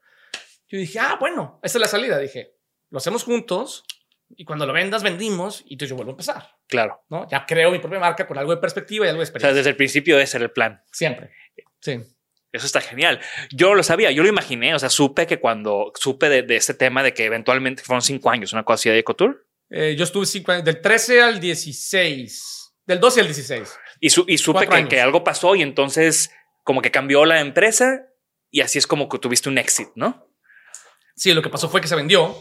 [0.67, 2.17] Yo dije, ah, bueno, esta es la salida.
[2.19, 2.55] Dije,
[2.89, 3.83] lo hacemos juntos
[4.29, 7.03] y cuando lo vendas, vendimos y entonces yo vuelvo a empezar, Claro.
[7.09, 7.27] ¿no?
[7.29, 9.57] Ya creo mi propia marca con algo de perspectiva y algo de O sea, experiencia.
[9.57, 10.83] desde el principio ese era el plan.
[10.91, 11.31] Siempre.
[11.79, 11.99] Sí.
[12.51, 13.19] Eso está genial.
[13.51, 14.73] Yo lo sabía, yo lo imaginé.
[14.75, 18.29] O sea, supe que cuando supe de, de este tema de que eventualmente fueron cinco
[18.29, 19.35] años, una cosa así de Couture,
[19.69, 23.79] Eh, yo estuve cinco años, del 13 al 16, del 12 al 16.
[24.05, 26.31] Y, su- y supe que, que algo pasó y entonces
[26.63, 28.07] como que cambió la empresa
[28.51, 30.27] y así es como que tuviste un éxito, ¿no?
[31.15, 32.35] Sí, lo que pasó fue que se vendió.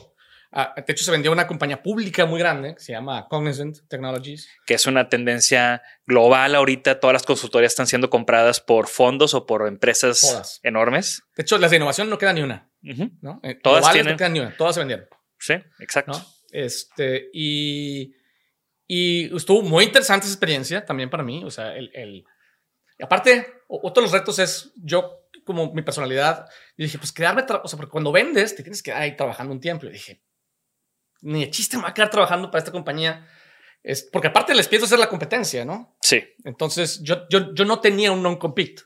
[0.53, 3.77] ah, de hecho, se vendió a una compañía pública muy grande que se llama Cognizant
[3.89, 4.49] Technologies.
[4.67, 6.99] Que es una tendencia global ahorita.
[7.01, 10.61] Todas las consultorías están siendo compradas por fondos o por empresas Todas.
[10.63, 11.23] enormes.
[11.37, 12.69] De hecho, las de innovación no queda ni una.
[12.83, 13.11] Ujú.
[13.21, 13.41] ¿no?
[13.43, 14.57] Eh, Todas tienen- No queda ni una.
[14.57, 15.07] Todas se vendieron.
[15.39, 16.13] Sí, exacto.
[16.13, 16.25] ¿no?
[16.51, 18.15] Este, y,
[18.87, 21.43] y estuvo muy interesante esa experiencia también para mí.
[21.45, 22.25] O sea, el, el-
[22.99, 27.69] y aparte, otro de los retos es yo, como mi personalidad, dije, pues quedarme, o
[27.69, 29.87] sea, porque cuando vendes, te tienes que quedar ahí trabajando un tiempo.
[29.87, 30.23] Y dije,
[31.23, 33.27] ni de chiste me voy a quedar trabajando para esta compañía.
[33.83, 35.97] Es, porque aparte les pienso hacer la competencia, ¿no?
[36.01, 38.83] Sí, Entonces yo, yo, yo no tenía un non-compete,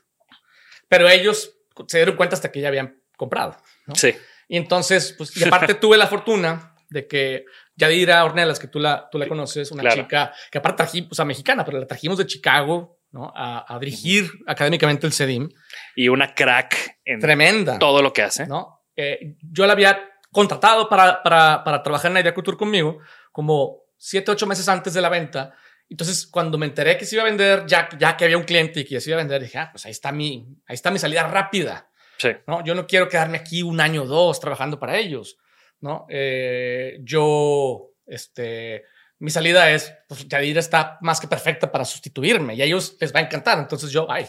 [0.89, 1.55] pero ellos
[1.87, 3.55] se dieron cuenta hasta que ya habían comprado.
[3.85, 3.95] ¿no?
[3.95, 4.13] sí.
[4.51, 7.45] Y entonces, pues, y aparte tuve la fortuna de que
[7.79, 10.01] Yadira Ornelas, que tú la, tú la conoces, una Claro.
[10.03, 13.31] chica que aparte trajimos, o sea, mexicana, pero la trajimos de Chicago, ¿no?
[13.35, 15.49] A, a dirigir académicamente el CEDIM.
[15.95, 17.79] Y una crack en Tremenda.
[17.79, 18.45] todo lo que hace.
[18.45, 18.83] ¿no?
[18.95, 19.99] Eh, yo la había
[20.31, 22.99] contratado para, para, para trabajar en Idea Couture conmigo
[23.31, 25.53] como siete, ocho meses antes de la venta.
[25.89, 28.81] Entonces, cuando me enteré que se iba a vender, ya, ya que había un cliente
[28.81, 30.99] y que se iba a vender, dije, ah, pues ahí está mi, ahí está mi
[30.99, 31.89] salida rápida.
[32.17, 32.29] Sí.
[32.45, 32.63] ¿no?
[32.63, 35.37] Yo no quiero quedarme aquí un año o dos trabajando para ellos,
[35.81, 36.05] ¿no?
[36.09, 38.83] Eh, yo, este,
[39.19, 43.13] mi salida es, pues Yadira está más que perfecta para sustituirme y a ellos les
[43.13, 43.59] va a encantar.
[43.59, 44.25] Entonces yo, ay,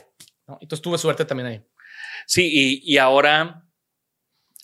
[0.47, 0.59] ¿no?
[0.61, 1.65] Entonces tuve suerte también ahí.
[2.27, 3.65] Sí, y, y ahora,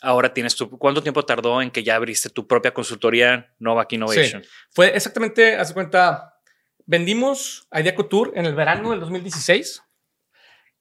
[0.03, 0.71] ahora tienes tu.
[0.79, 4.43] ¿Cuánto tiempo tardó en que ya abriste tu propia consultoría Novak Innovation?
[4.43, 4.51] Sí.
[4.71, 6.41] Fue exactamente, hace cuenta,
[6.85, 9.83] vendimos a Idea Couture en el verano del 2016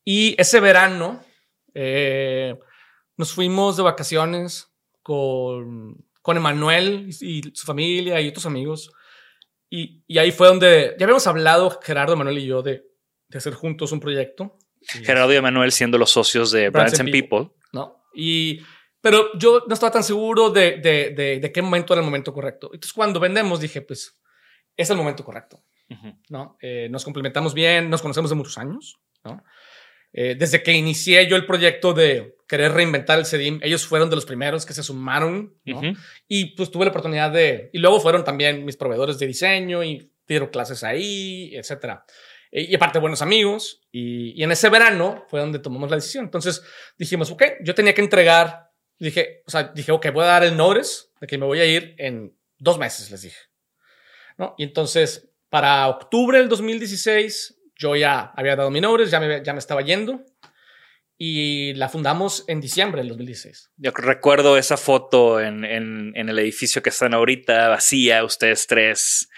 [0.04, 1.24] y ese verano
[1.74, 2.58] eh,
[3.18, 4.75] nos fuimos de vacaciones
[5.06, 8.92] con, con Emanuel y, y su familia y otros amigos.
[9.70, 12.88] Y, y ahí fue donde ya habíamos hablado, Gerardo, Emanuel y yo, de,
[13.28, 14.58] de hacer juntos un proyecto.
[14.82, 17.52] Gerardo y Emanuel siendo los socios de Brands, and People.
[17.72, 18.04] ¿no?
[18.16, 18.62] Y,
[19.00, 22.34] pero yo no estaba tan seguro de, de, de, de qué momento era el momento
[22.34, 22.72] correcto.
[22.74, 24.20] Entonces, cuando vendemos, dije, pues,
[24.76, 26.18] es el momento correcto, Ujú.
[26.30, 26.58] ¿no?
[26.60, 29.44] Eh, nos complementamos bien, nos conocemos de muchos años, ¿no?
[30.18, 34.16] Eh, desde que inicié yo el proyecto de querer reinventar el CEDIM, ellos fueron de
[34.16, 35.82] los primeros que se sumaron, ¿no?
[36.30, 40.10] Y pues tuve la oportunidad de, y luego fueron también mis proveedores de diseño y
[40.26, 42.06] dieron clases ahí, etcétera.
[42.50, 43.82] Eh, Y aparte buenos amigos.
[43.92, 46.24] Y, y en ese verano fue donde tomamos la decisión.
[46.24, 46.64] Entonces
[46.98, 50.56] dijimos, ok, yo tenía que entregar, dije, o sea, dije, ok, voy a dar el
[50.56, 53.40] notice de que me voy a ir en dos meses, les dije.
[54.38, 54.56] ¿No?
[54.58, 59.54] Y entonces, para octubre del 2016, yo ya había dado mi notice, ya me, ya
[59.54, 60.24] me estaba yendo.
[61.18, 63.72] Y la fundamos en diciembre del 2016.
[63.78, 69.30] Yo recuerdo esa foto en, en- en el edificio que están ahorita, vacía, ustedes tres.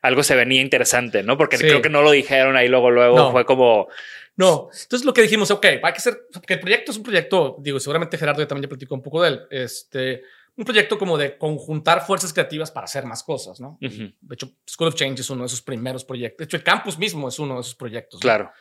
[0.00, 1.36] Algo se venía interesante, ¿no?
[1.36, 1.64] Porque Sí.
[1.66, 3.32] creo que no lo dijeron ahí luego, luego No.
[3.32, 3.88] fue como,
[4.36, 7.56] No, entonces lo que dijimos, ok, hay que ser, porque el proyecto es un proyecto,
[7.60, 10.22] digo, seguramente Gerardo ya también ya platicó un poco de él, este,
[10.56, 13.78] un proyecto como de conjuntar fuerzas creativas para hacer más cosas, ¿no?
[13.80, 16.38] De hecho, School of Change es uno de esos primeros proyectos.
[16.38, 18.18] De hecho, el campus mismo es uno de esos proyectos.
[18.18, 18.22] ¿no?
[18.22, 18.52] claro.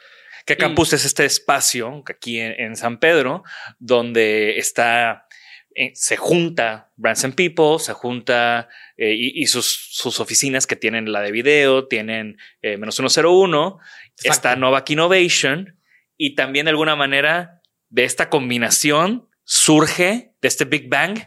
[0.45, 3.43] Que Campus es este espacio aquí en, en San Pedro
[3.77, 5.27] donde está
[5.75, 11.11] eh, se junta Branson People, se junta eh, y, y sus, sus, oficinas que tienen
[11.11, 13.79] la de video, tienen eh, menos 101,
[14.17, 14.31] Exacto.
[14.31, 15.79] está Novak Innovation
[16.17, 21.19] y también de alguna manera de esta combinación surge, de este Big Bang,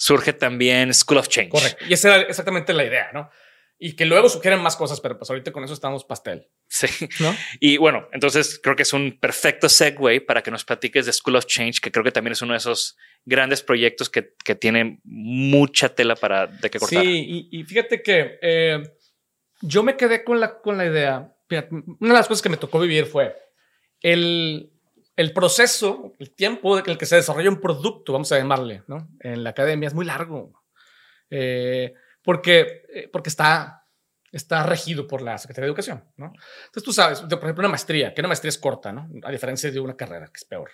[0.00, 1.50] surge también School of Change.
[1.50, 1.84] Correcto.
[1.86, 3.30] Y esa era exactamente la idea, ¿no?
[3.78, 6.48] Y que luego sugieren más cosas, pero pues ahorita con eso estamos pastel.
[6.68, 6.86] Sí.
[7.20, 7.36] ¿No?
[7.60, 11.36] Y bueno, entonces creo que es un perfecto segue para que nos platiques de School
[11.36, 15.00] of Change, que creo que también es uno de esos grandes proyectos que, que tienen
[15.04, 17.02] mucha tela para de que cortar.
[17.02, 18.82] Sí, y, y fíjate que eh,
[19.60, 21.36] yo me quedé con la, con la idea.
[21.46, 23.36] Fíjate, una de las cosas que me tocó vivir fue
[24.00, 24.72] el,
[25.20, 29.10] el proceso, el tiempo en el que se desarrolla un producto, vamos a llamarle, ¿no?
[29.20, 30.62] En la academia es muy largo.
[31.28, 33.86] Eh, porque, eh, porque está,
[34.32, 36.32] está regido por la Secretaría de Educación, ¿no?
[36.64, 39.10] Entonces tú sabes, por ejemplo, una maestría, que una maestría es corta, ¿no?
[39.22, 40.70] A diferencia de una carrera, que es peor.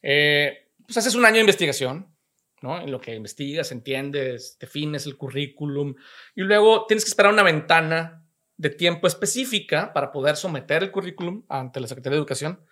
[0.00, 2.16] Eh, pues haces un año de investigación,
[2.62, 2.80] ¿no?
[2.80, 5.94] En lo que investigas, entiendes, defines el currículum
[6.34, 8.24] y luego tienes que esperar una ventana
[8.56, 12.64] de tiempo específica para poder someter el currículum ante la Secretaría de Educación.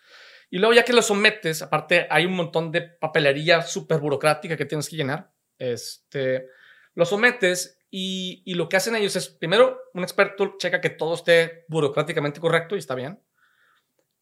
[0.53, 4.67] Y luego ya que lo sometes, aparte hay un montón de papelería súper burocrática que
[4.67, 5.33] tienes que llenar.
[5.59, 6.47] Este,
[6.95, 11.15] lo sometes y, y, lo que hacen ellos es, primero, un experto checa que todo
[11.15, 13.19] esté burocráticamente correcto y está bien.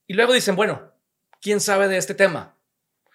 [0.06, 0.92] Y luego dicen, bueno,
[1.40, 2.56] ¿quién sabe de este tema?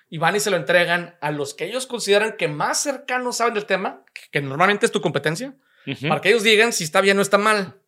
[0.10, 3.54] Y van y se lo entregan a los que ellos consideran que más cercanos saben
[3.54, 5.56] del tema, que, normalmente es tu competencia,
[5.88, 6.10] uh -huh.
[6.10, 7.80] para que ellos digan si está bien o está mal.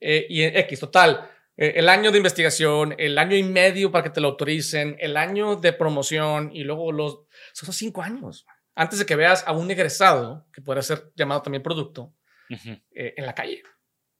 [0.00, 1.28] Eh, y X, total.
[1.56, 5.16] Eh, el año de investigación, el año y medio para que te lo autoricen, el
[5.16, 7.20] año de promoción y luego los...
[7.52, 11.62] Son cinco años antes de que veas a un egresado, que puede ser llamado también
[11.62, 12.14] producto,
[12.50, 12.82] uh -huh.
[12.94, 13.62] eh, en la calle.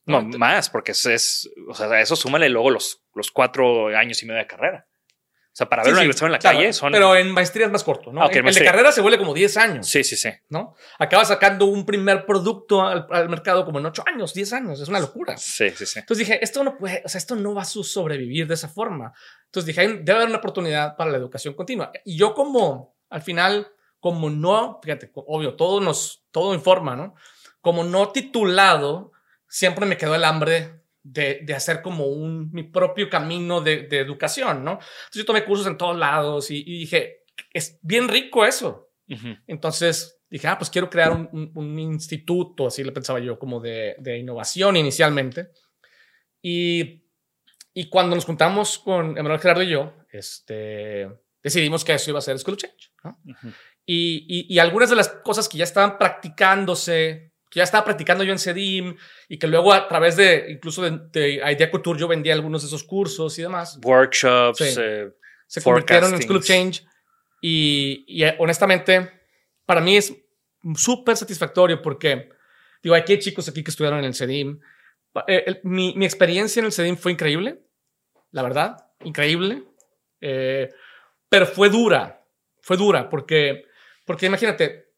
[0.04, 4.22] No, no más, porque es, es, o sea, eso súmale luego los, los cuatro años
[4.22, 4.86] y medio de carrera.
[5.52, 6.92] O sea, para ver sí, un sí, egresado en la claro, calle son.
[6.92, 8.22] Pero en maestría es más corto, ¿no?
[8.22, 9.86] Ah, okay, en, el de carrera se vuelve como 10 años.
[9.86, 10.30] Sí, sí, sí.
[10.48, 10.74] ¿No?
[10.98, 14.80] Acabas sacando un primer producto al, al, mercado como en 8 años, 10 años.
[14.80, 15.36] Es una locura.
[15.36, 15.98] Sí, sí, sí.
[15.98, 19.12] Entonces dije, esto no puede, o sea, esto no va a sobrevivir de esa forma.
[19.44, 21.92] Entonces dije, debe haber una oportunidad para la educación continua.
[22.06, 23.68] Y yo, como al final,
[24.00, 27.14] como no, fíjate, obvio, todo nos, todo informa, ¿no?
[27.60, 29.12] Como no titulado,
[29.46, 33.98] siempre me quedó el hambre de, de, hacer como un, mi propio camino de, de,
[33.98, 34.72] educación, ¿no?
[34.72, 38.90] Entonces yo tomé cursos en todos lados y, y dije, es bien rico eso.
[39.08, 39.42] Uh -huh.
[39.46, 43.60] Entonces dije, ah, pues quiero crear un, un, un instituto, así le pensaba yo, como
[43.60, 45.50] de, de, innovación inicialmente.
[46.40, 47.04] Y,
[47.74, 51.08] y cuando nos juntamos con Emanuel Gerardo y yo, este,
[51.42, 53.18] decidimos que eso iba a ser School Change, ¿no?
[53.24, 53.54] Uh -huh.
[53.84, 58.24] y, y, y algunas de las cosas que ya estaban practicándose que ya estaba practicando
[58.24, 58.96] yo en CEDIM
[59.28, 62.68] y que luego a través de incluso de, de Idea Couture yo vendía algunos de
[62.68, 63.78] esos cursos y demás.
[63.84, 64.74] Workshops, sí.
[64.80, 65.10] eh,
[65.46, 66.82] se convirtieron en School of Change
[67.42, 69.20] y, y eh, honestamente
[69.66, 70.14] para mí es
[70.76, 72.30] súper satisfactorio porque
[72.82, 74.58] digo, aquí hay chicos aquí que estudiaron en el CEDIM.
[75.26, 77.66] Eh, el, mi, mi, experiencia en el CEDIM fue increíble,
[78.30, 79.62] la verdad, increíble,
[80.22, 80.70] eh,
[81.28, 82.24] pero fue dura,
[82.62, 83.66] fue dura porque,
[84.06, 84.91] porque imagínate,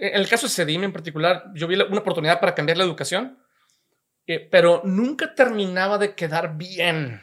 [0.00, 3.38] en el caso de CEDIM en particular, yo vi una oportunidad para cambiar la educación,
[4.26, 7.20] eh, pero nunca terminaba de quedar bien,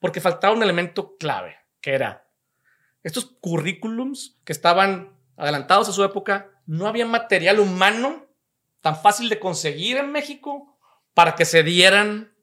[0.00, 2.26] porque faltaba un elemento clave, que era
[3.02, 8.26] estos currículums que estaban adelantados a su época, no había material humano
[8.80, 10.78] tan fácil de conseguir en México
[11.14, 12.34] para que se dieran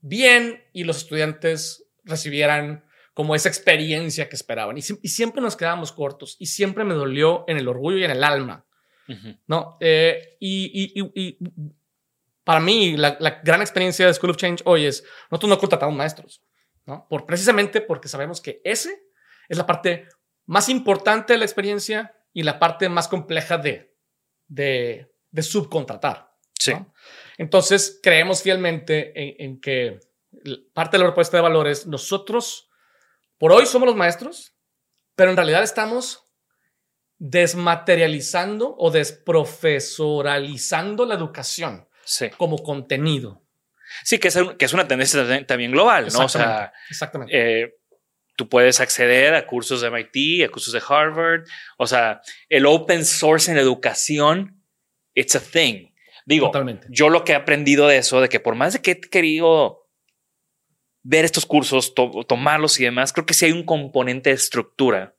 [0.00, 2.84] bien y los estudiantes recibieran
[3.14, 4.76] como esa experiencia que esperaban.
[4.76, 8.24] Y siempre nos quedábamos cortos y siempre me dolió en el orgullo y en el
[8.24, 8.64] alma
[9.08, 9.38] Uh -huh.
[9.46, 9.76] ¿no?
[9.80, 11.38] Eh, y, y, y,
[12.44, 15.94] para mí, la, la, gran experiencia de School of Change hoy es, nosotros no contratamos
[15.94, 16.42] maestros,
[16.86, 17.06] ¿no?
[17.08, 19.02] Por, precisamente porque sabemos que ese
[19.48, 20.08] es la parte
[20.46, 23.94] más importante de la experiencia y la parte más compleja de,
[24.48, 26.32] de, de subcontratar.
[26.58, 26.72] Sí.
[26.72, 26.92] ¿no?
[27.38, 30.00] Entonces, creemos fielmente en, en, que
[30.72, 32.70] parte de la propuesta de valores, nosotros,
[33.38, 34.54] por hoy somos los maestros,
[35.14, 36.24] pero en realidad estamos
[37.24, 42.30] desmaterializando o desprofesoralizando la educación sí.
[42.36, 43.44] como contenido.
[44.02, 46.24] Sí, que es, que es una tendencia también global, ¿no?
[46.24, 47.62] O sea, exactamente.
[47.62, 47.76] Eh,
[48.34, 51.44] tú puedes acceder a cursos de MIT, a cursos de Harvard.
[51.78, 54.60] O sea, el open source en educación,
[55.14, 55.92] it's a thing.
[56.26, 56.88] Digo, Totalmente.
[56.90, 59.88] yo lo que he aprendido de eso, de que por más de que he querido
[61.04, 65.14] ver estos cursos, to tomarlos y demás, creo que sí hay un componente de estructura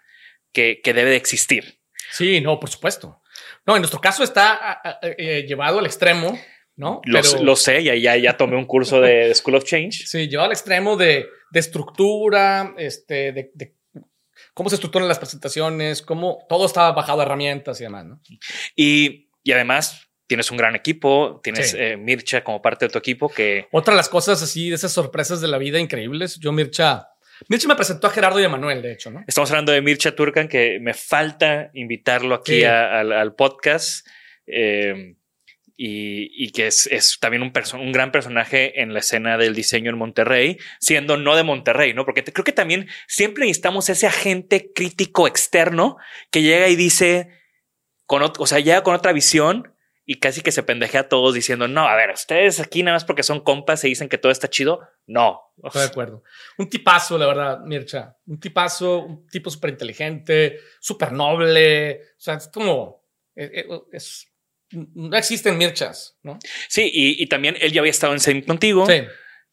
[0.52, 1.82] que, que debe de existir.
[2.14, 3.22] Sí, no, por supuesto.
[3.66, 6.38] No, en nuestro caso está eh, llevado al extremo,
[6.76, 7.02] ¿no?
[7.06, 10.06] Lo, Pero, lo sé, ya, ya, ya tomé un curso de, School of Change.
[10.06, 13.76] Sí, llevado al extremo de, de estructura, este, de, de
[14.54, 18.22] cómo se estructuran las presentaciones, cómo todo estaba bajado a herramientas y demás, ¿no?
[18.76, 21.78] Y, y además tienes un gran equipo, tienes Sí.
[21.80, 24.92] eh, Mircha como parte de tu equipo que Otra de las cosas así, de esas
[24.92, 27.10] sorpresas de la vida increíbles, yo Mircha,
[27.50, 29.24] Mircha me presentó a Gerardo y a Manuel, de hecho, ¿no?
[29.28, 32.64] estamos hablando de Mircha Turkan, que me falta invitarlo aquí Sí.
[32.64, 34.08] a- al, al podcast.
[34.48, 35.16] eh,
[35.76, 39.98] y, y que es, es también un, gran personaje en la escena del diseño en
[39.98, 42.06] Monterrey, siendo no de Monterrey, ¿no?
[42.06, 45.98] Porque te- creo que también siempre necesitamos ese agente crítico externo
[46.30, 47.30] que llega y dice,
[48.06, 49.73] con, o sea, llega con otra visión
[50.06, 53.06] y casi que se pendejea a todos diciendo, no, a ver, ustedes aquí nada más
[53.06, 54.82] porque son compas se dicen que todo está chido.
[55.08, 55.40] No.
[55.64, 56.24] Estoy de acuerdo.
[56.58, 58.18] Un tipazo, la verdad, Mircha.
[58.26, 62.02] Un tipazo, un tipo súper inteligente, súper noble.
[62.02, 63.06] O sea, es como.
[63.36, 64.28] eh, eh, es-
[64.72, 66.40] no existen Mirchas, ¿no?
[66.68, 68.88] Sí, y, y también él ya había estado en Sim contigo.
[68.88, 69.04] Sí.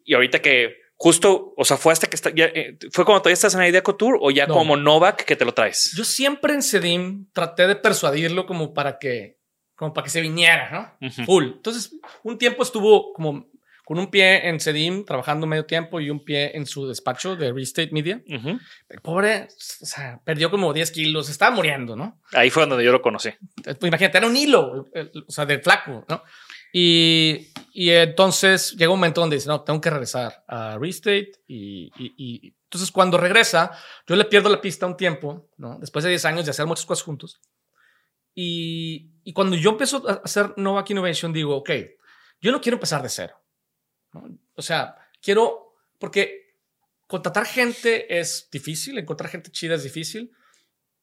[0.05, 3.35] Y ahorita que justo, o sea, fue hasta que está, ya, eh, fue cuando todavía
[3.35, 4.55] estás en Idea Couture o ya No.
[4.55, 5.93] como Novak que te lo traes.
[5.97, 9.39] Yo siempre en Sedim traté de persuadirlo como para que,
[9.81, 11.09] como para que se viniera, ¿no?
[11.09, 11.25] Ujú.
[11.25, 11.45] Full.
[11.57, 13.47] Entonces, un tiempo estuvo como
[13.87, 17.47] con un pie en Sedim trabajando medio tiempo y un pie en su despacho de
[17.47, 18.23] Real Estate Media.
[18.29, 18.61] Ujú.
[18.91, 22.21] El pobre, o sea, perdió como 10 kilos, estaba muriendo, ¿no?
[22.35, 23.31] Ahí fue donde yo lo conocí.
[23.65, 24.87] Pues imagínate, era un hilo,
[25.27, 26.23] o sea, del flaco, ¿no?
[26.73, 31.33] Y, y entonces llega un momento donde dice, no, tengo que regresar a Real Estate.
[31.49, 33.73] Y, y- y entonces cuando regresa,
[34.07, 35.79] yo le pierdo la pista un tiempo, ¿no?
[35.81, 37.41] Después de 10 años de hacer muchas cosas juntos.
[38.35, 41.71] Y, y cuando yo empiezo a hacer Novak Innovation, digo, ok,
[42.41, 43.35] yo no quiero empezar de cero.
[44.13, 44.39] ¿no?
[44.55, 46.57] O sea, quiero, porque
[47.07, 50.33] contratar gente es difícil, encontrar gente chida es difícil.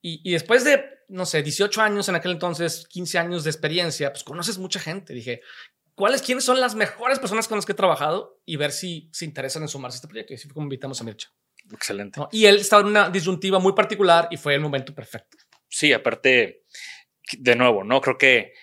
[0.01, 4.11] Y, y después de, no sé, 18 años en aquel entonces, 15 años de experiencia,
[4.11, 5.13] pues conoces mucha gente.
[5.13, 5.41] Dije,
[5.95, 8.39] ¿cuáles, quiénes son las mejores personas con las que he trabajado?
[8.45, 10.33] Y ver si se interesan en sumarse a este proyecto.
[10.33, 11.29] Y así fue como invitamos a Mircha.
[11.71, 12.19] Excelente.
[12.19, 12.29] ¿no?
[12.31, 15.37] Y él estaba en una disyuntiva muy particular y fue el momento perfecto.
[15.67, 16.63] Sí, aparte,
[17.37, 18.01] de nuevo, ¿no?
[18.01, 18.53] Creo que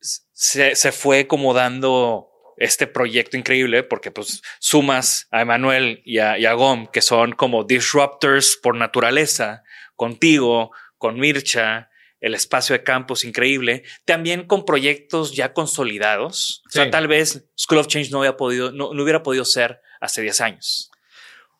[0.00, 6.38] se, se fue como dando este proyecto increíble porque pues sumas a Emanuel y a,
[6.38, 9.64] y a Gom, que son como disruptors por naturaleza,
[9.96, 16.62] contigo, con Mircha, el espacio de campus increíble, también con proyectos ya consolidados.
[16.68, 19.80] O sea, tal vez School of Change no, había podido, no, no hubiera podido ser
[20.00, 20.90] hace 10 años.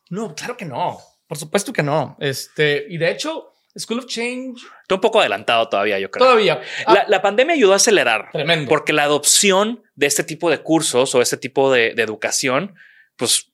[0.09, 0.99] No, claro que no.
[1.27, 2.15] Por supuesto que no.
[2.19, 6.25] Este, y de hecho, School of Change Está un poco adelantado todavía, yo creo.
[6.25, 6.61] todavía.
[6.85, 8.29] Ah, La, la pandemia ayudó a acelerar.
[8.31, 8.67] Tremendo.
[8.69, 12.75] Porque la adopción de este tipo de cursos o este tipo de, de educación,
[13.15, 13.47] pues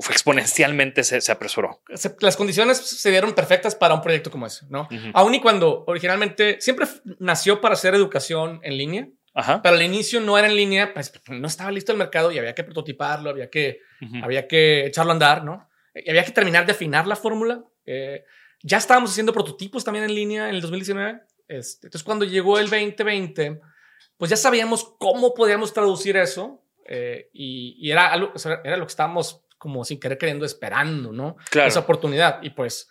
[0.00, 1.82] fue exponencialmente se, se apresuró.
[2.20, 4.82] las condiciones se dieron perfectas para un proyecto como ese, ¿no?
[4.82, 5.10] Ujú.
[5.14, 6.86] Aún y cuando originalmente siempre
[7.18, 9.60] nació para hacer educación en línea, Ajá.
[9.62, 12.54] pero al inicio no era en línea, pues no estaba listo el mercado y había
[12.54, 14.22] que prototiparlo, había que, Ujú.
[14.24, 15.68] había que echarlo a andar, ¿no?
[15.94, 17.64] Y había que terminar de afinar la fórmula.
[17.84, 18.24] Eh,
[18.62, 21.20] ya estábamos haciendo prototipos también en línea en el 2019.
[21.48, 23.60] Este, entonces, cuando llegó el 2020,
[24.16, 28.76] pues ya sabíamos cómo podíamos traducir eso eh, y, y era, algo, o sea, era
[28.76, 31.36] lo que estábamos como sin querer queriendo esperando, ¿no?
[31.50, 31.68] Claro.
[31.68, 32.42] Esa oportunidad.
[32.42, 32.90] Y pues,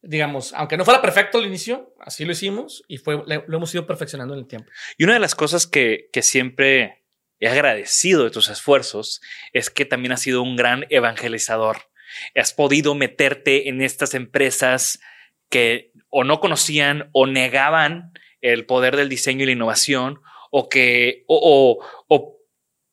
[0.00, 3.86] digamos, aunque no fuera perfecto al inicio, así lo hicimos y fue, lo hemos ido
[3.86, 4.70] perfeccionando en el tiempo.
[4.96, 7.04] Y una de las cosas que, que siempre
[7.38, 9.20] he agradecido de tus esfuerzos
[9.52, 11.89] es que también has sido un gran evangelizador.
[12.34, 15.00] Has podido meterte en estas empresas
[15.48, 20.20] que o no conocían o negaban el poder del diseño y la innovación
[20.50, 21.84] o que o,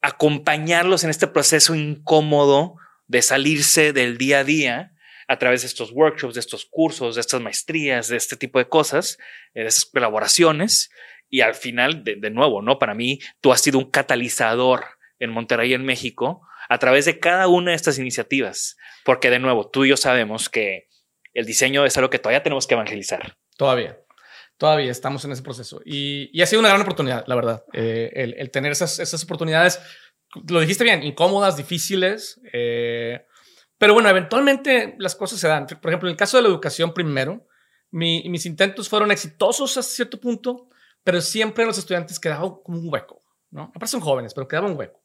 [0.02, 2.76] acompañarlos en este proceso incómodo
[3.08, 4.94] de salirse del día a día
[5.28, 8.70] a través de estos workshops, de estos cursos, de estas maestrías, de este tipo de
[8.70, 9.18] cosas,
[9.54, 10.90] de esas colaboraciones.
[11.30, 12.80] Y al final, de, de nuevo, ¿no?
[12.80, 14.86] Para mí, tú has sido un catalizador
[15.20, 18.78] en Monterrey, en México, a través de cada una de estas iniciativas.
[19.06, 20.88] Porque, de nuevo, tú y yo sabemos que
[21.34, 23.38] el diseño es algo que todavía tenemos que evangelizar.
[23.58, 24.00] Todavía.
[24.58, 25.82] Todavía estamos en ese proceso.
[25.86, 27.64] Y, ha sido una gran oportunidad, la verdad.
[27.74, 29.80] Eh, el, tener esas, esas oportunidades,
[30.50, 32.40] lo dijiste bien, incómodas, difíciles.
[32.54, 33.24] eh,
[33.78, 35.68] pero bueno, eventualmente las cosas se dan.
[35.68, 37.46] Por ejemplo, en el caso de la educación primero,
[37.92, 40.70] mi- mis intentos fueron exitosos hasta cierto punto,
[41.04, 43.22] pero siempre los estudiantes quedaba como un hueco.
[43.52, 43.66] ¿no?
[43.66, 45.04] Aparte son jóvenes, pero quedaba un hueco.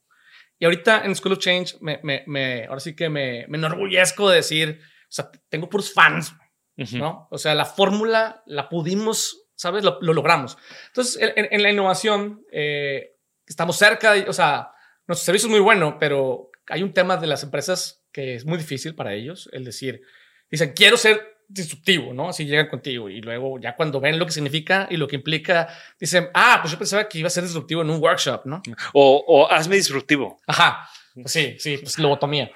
[0.59, 4.29] Y ahorita en School of Change, me, me- me- ahora sí que me, me enorgullezco
[4.29, 6.33] de decir, o sea, tengo puros fans,
[6.77, 6.97] Ujú.
[6.97, 7.27] ¿no?
[7.31, 9.83] O sea, la fórmula la pudimos, ¿sabes?
[9.83, 10.57] Lo, lo logramos.
[10.87, 14.69] Entonces, en, en- en la innovación, eh, estamos cerca, de- o sea,
[15.07, 18.57] nuestro servicio es muy bueno, pero hay un tema de las empresas que es muy
[18.57, 20.01] difícil para ellos, el decir,
[20.49, 22.29] dicen, quiero ser disruptivo, ¿no?
[22.29, 25.67] Así llegan contigo y luego ya cuando ven lo que significa y lo que implica,
[25.99, 28.61] dicen, ah, pues yo pensaba que iba a ser disruptivo en un workshop, ¿no?
[28.93, 30.39] O, o hazme disruptivo.
[30.47, 30.89] Ajá.
[31.13, 32.51] Pues sí, sí, pues lobotomía.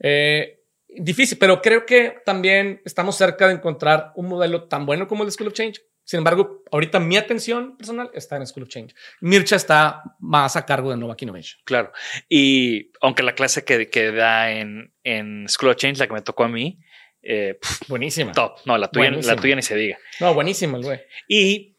[0.00, 5.24] Eh, difícil, pero creo que también estamos cerca de encontrar un modelo tan bueno como
[5.24, 5.80] el School of Change.
[6.02, 8.94] Sin embargo, ahorita mi atención personal está en School of Change.
[9.20, 11.60] Mircha está más a cargo de Novak Innovation.
[11.64, 11.92] Claro.
[12.28, 16.22] Y aunque la clase que, que da en, en School of Change, la que me
[16.22, 16.80] tocó a mí,
[17.22, 17.58] eh,
[17.88, 18.32] Buenísima.
[18.32, 18.58] top.
[18.64, 19.36] No, la tuya, la Buenísima.
[19.36, 19.98] tuya ni se diga.
[20.20, 21.00] No, buenísimo el güey.
[21.28, 21.76] Y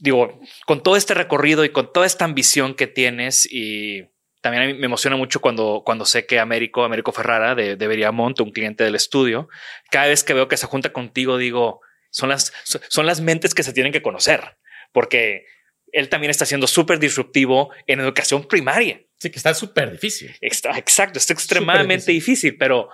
[0.00, 4.04] digo, con todo este recorrido y con toda esta ambición que tienes y
[4.42, 7.86] también a mí me emociona mucho cuando, cuando sé que Américo, Américo Ferrara de, de
[7.88, 9.48] Beriamont, un cliente del estudio,
[9.90, 13.54] cada vez que veo que se junta contigo, digo, son las, so- son las mentes
[13.54, 14.56] que se tienen que conocer,
[14.92, 15.46] porque
[15.92, 19.00] él también está siendo súper disruptivo en educación primaria.
[19.18, 20.36] Sí, que está súper difícil.
[20.40, 22.88] Está- exacto, está extremadamente difícil, pero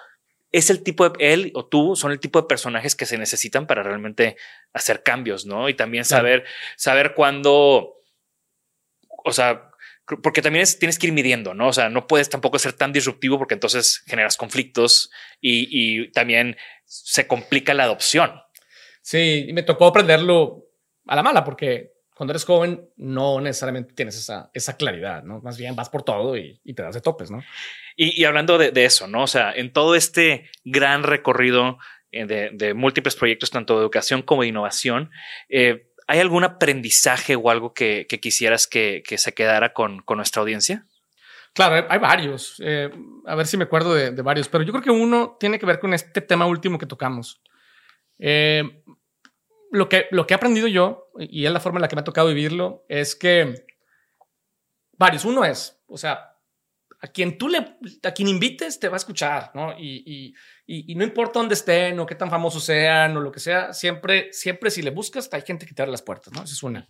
[0.52, 3.66] es el tipo de él o tú son el tipo de personajes que se necesitan
[3.66, 4.36] para realmente
[4.72, 5.68] hacer cambios, ¿no?
[5.68, 6.20] Y también Claro.
[6.20, 6.44] saber,
[6.76, 7.96] saber cuándo,
[9.24, 9.68] o sea,
[10.22, 11.68] porque también es- tienes que ir midiendo, ¿no?
[11.68, 15.68] O sea, no puedes tampoco ser tan disruptivo porque entonces generas conflictos y,
[16.02, 18.32] y también se complica la adopción.
[19.00, 20.66] Sí, y me tocó aprenderlo
[21.06, 21.92] a la mala porque
[22.22, 25.40] cuando eres joven no necesariamente tienes esa, esa claridad, ¿no?
[25.40, 27.42] Más bien vas por todo y, y te das de topes, ¿no?
[27.96, 29.24] Y, y hablando de, de eso, ¿no?
[29.24, 31.78] O sea, en todo este gran recorrido
[32.12, 35.10] eh, de, de múltiples proyectos, tanto de educación como de innovación,
[35.48, 40.18] eh, ¿hay algún aprendizaje o algo que, que quisieras que, que se quedara con, con
[40.18, 40.86] nuestra audiencia?
[41.54, 42.62] Claro, hay, hay varios.
[42.64, 42.88] Eh,
[43.26, 45.66] a ver si me acuerdo de, de varios, pero yo creo que uno tiene que
[45.66, 47.42] ver con este tema último que tocamos.
[48.20, 48.62] Eh,
[49.72, 52.00] lo, que, lo que he aprendido yo, y es la forma en la que me
[52.00, 53.66] ha tocado vivirlo, es que
[54.92, 55.24] varios.
[55.24, 56.36] Uno es, o sea,
[57.00, 57.58] a quien tú le,
[58.02, 59.72] a quien invites te va a escuchar, ¿no?
[59.76, 60.34] Y, y,
[60.66, 63.72] y, y no importa dónde estén o qué tan famosos sean o lo que sea,
[63.72, 66.44] siempre, siempre si le buscas, hay gente que te abre las puertas, ¿no?
[66.44, 66.86] Esa es una.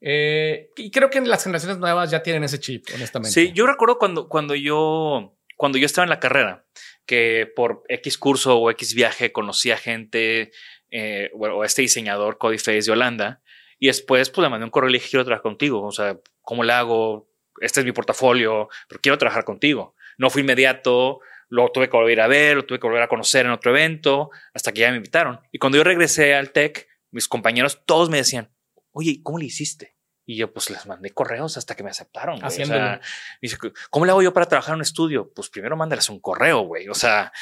[0.00, 3.32] Eh, y creo que las generaciones nuevas ya tienen ese chip, honestamente.
[3.32, 6.66] Sí, yo recuerdo cuando, cuando yo cuando yo estaba en la carrera,
[7.06, 10.52] que por X curso o X viaje conocía gente
[10.90, 13.42] eh, o, este diseñador Cody Face de Holanda
[13.78, 16.18] y después pues le mandé un correo y le dije quiero trabajar contigo, o sea,
[16.42, 17.28] ¿cómo le hago?
[17.60, 19.94] Este es mi portafolio, pero quiero trabajar contigo.
[20.18, 23.46] No fue inmediato, lo tuve que volver a ver, lo tuve que volver a conocer
[23.46, 25.40] en otro evento, hasta que ya me invitaron.
[25.52, 28.52] Y cuando yo regresé al TEC, mis compañeros todos me decían,
[28.92, 29.96] oye, ¿cómo le hiciste?
[30.28, 32.42] Y yo pues les mandé correos hasta que me aceptaron.
[32.42, 33.00] O sea,
[33.40, 33.56] dice,
[33.90, 35.32] ¿cómo le hago yo para trabajar en un estudio?
[35.32, 36.88] Pues primero mándales un correo, güey.
[36.88, 37.32] O sea,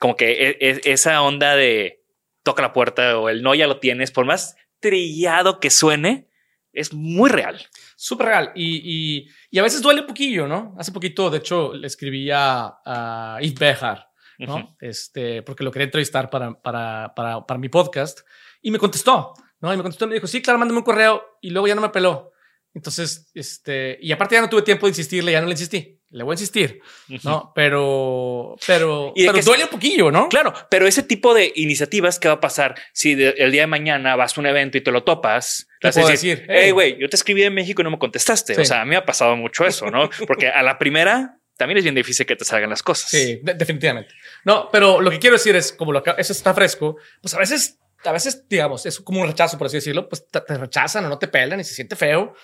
[0.00, 2.01] como que e- e- esa onda de
[2.42, 6.28] toca la puerta o el no ya lo tienes, por más trillado que suene,
[6.72, 7.60] es muy real.
[7.96, 8.52] Súper real.
[8.54, 10.74] Y, y, y a veces duele un poquillo, ¿no?
[10.78, 14.56] Hace poquito, de hecho, le escribí a, a Yves Behar, ¿no?
[14.56, 14.76] Ujú.
[14.80, 18.20] este, porque lo quería entrevistar para, para, para, para mi podcast
[18.60, 19.72] y me contestó, ¿no?
[19.72, 21.82] Y me contestó y me dijo, sí, claro, mándame un correo y luego ya no
[21.82, 22.32] me peló.
[22.74, 26.01] Entonces, este, y aparte ya no tuve tiempo de insistirle, ya no le insistí.
[26.12, 26.80] Le voy a insistir,
[27.24, 27.52] ¿no?
[27.54, 30.28] Pero, pero, ¿Y pero duele un poquillo, ¿no?
[30.28, 33.66] Claro, pero ese tipo de iniciativas, ¿qué va a pasar si de- el día de
[33.66, 35.68] mañana vas a un evento y te lo topas?
[35.80, 36.70] Te vas a decir, "Hey".
[36.70, 38.54] güey, yo te escribí en México y no me contestaste.
[38.54, 38.60] Sí.
[38.60, 40.10] O sea, a mí me ha pasado mucho eso, ¿no?
[40.28, 43.08] Porque a la primera también es bien difícil que te salgan las cosas.
[43.10, 44.12] Sí, de- definitivamente.
[44.44, 47.38] No, pero lo que quiero decir es, como lo acá- eso está fresco, pues a
[47.38, 51.04] veces, a veces, digamos, es como un rechazo, por así decirlo, pues te, te rechazan
[51.06, 52.34] o no te pelan y se siente feo,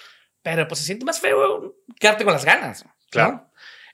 [0.43, 2.85] pero pues se siente más feo quedarte con las ganas.
[3.33, 3.48] ¿no?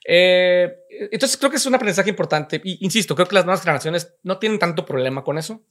[0.07, 0.71] Eh,
[1.11, 2.61] entonces creo que es un aprendizaje importante.
[2.63, 5.65] Y insisto, creo que las nuevas generaciones no tienen tanto problema con eso.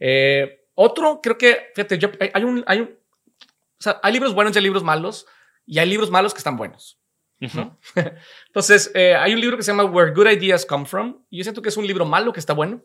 [0.00, 4.34] Eh, otro, creo que, fíjate, yo, hay, hay un, hay un, o sea, hay libros
[4.34, 5.26] buenos y hay libros malos,
[5.66, 6.98] y hay libros malos que están buenos.
[7.40, 7.58] Ujú.
[7.58, 7.78] ¿no?
[8.46, 11.44] Entonces, eh, hay un libro que se llama Where Good Ideas Come From, y yo
[11.44, 12.82] siento que es un libro malo que está bueno.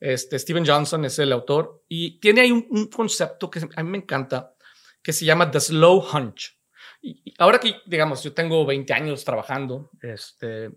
[0.00, 3.90] Este, Steven Johnson es el autor, y tiene ahí un, un concepto que a mí
[3.90, 4.54] me encanta,
[5.02, 6.57] que se llama The Slow Hunch.
[7.00, 10.70] Y, ahora que, digamos, yo tengo 20 años trabajando, este,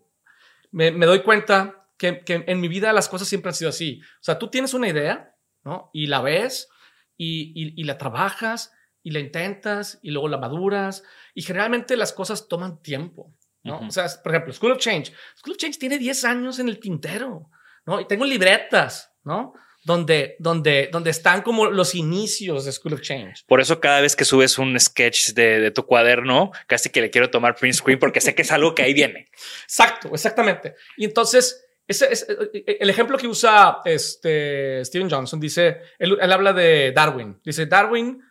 [0.72, 4.02] me, me doy cuenta que, que en mi vida las cosas siempre han sido así.
[4.02, 5.90] O sea, tú tienes una idea, ¿no?
[5.94, 6.70] Y la ves
[7.18, 8.72] y, y- y la trabajas
[9.04, 11.04] y la intentas y luego la maduras
[11.34, 13.78] y generalmente las cosas toman tiempo, ¿no?
[13.78, 13.88] Ujú.
[13.88, 15.12] O sea, por ejemplo, School of Change.
[15.36, 17.50] School of Change tiene 10 años en el tintero,
[17.86, 18.00] ¿no?
[18.00, 19.54] Y tengo libretas, ¿no?
[19.84, 23.46] Donde, donde, donde están como los inicios de School of Change.
[23.48, 27.10] Por eso cada vez que subes un sketch de, de tu cuaderno, casi que le
[27.10, 29.30] quiero tomar print screen porque sé que es algo que ahí viene.
[29.64, 30.76] Exacto, exactamente.
[30.98, 35.40] Y entonces, ese es el ejemplo que usa este Steven Johnson.
[35.40, 37.40] Dice, él, él habla de Darwin.
[37.44, 38.22] Dice, Darwin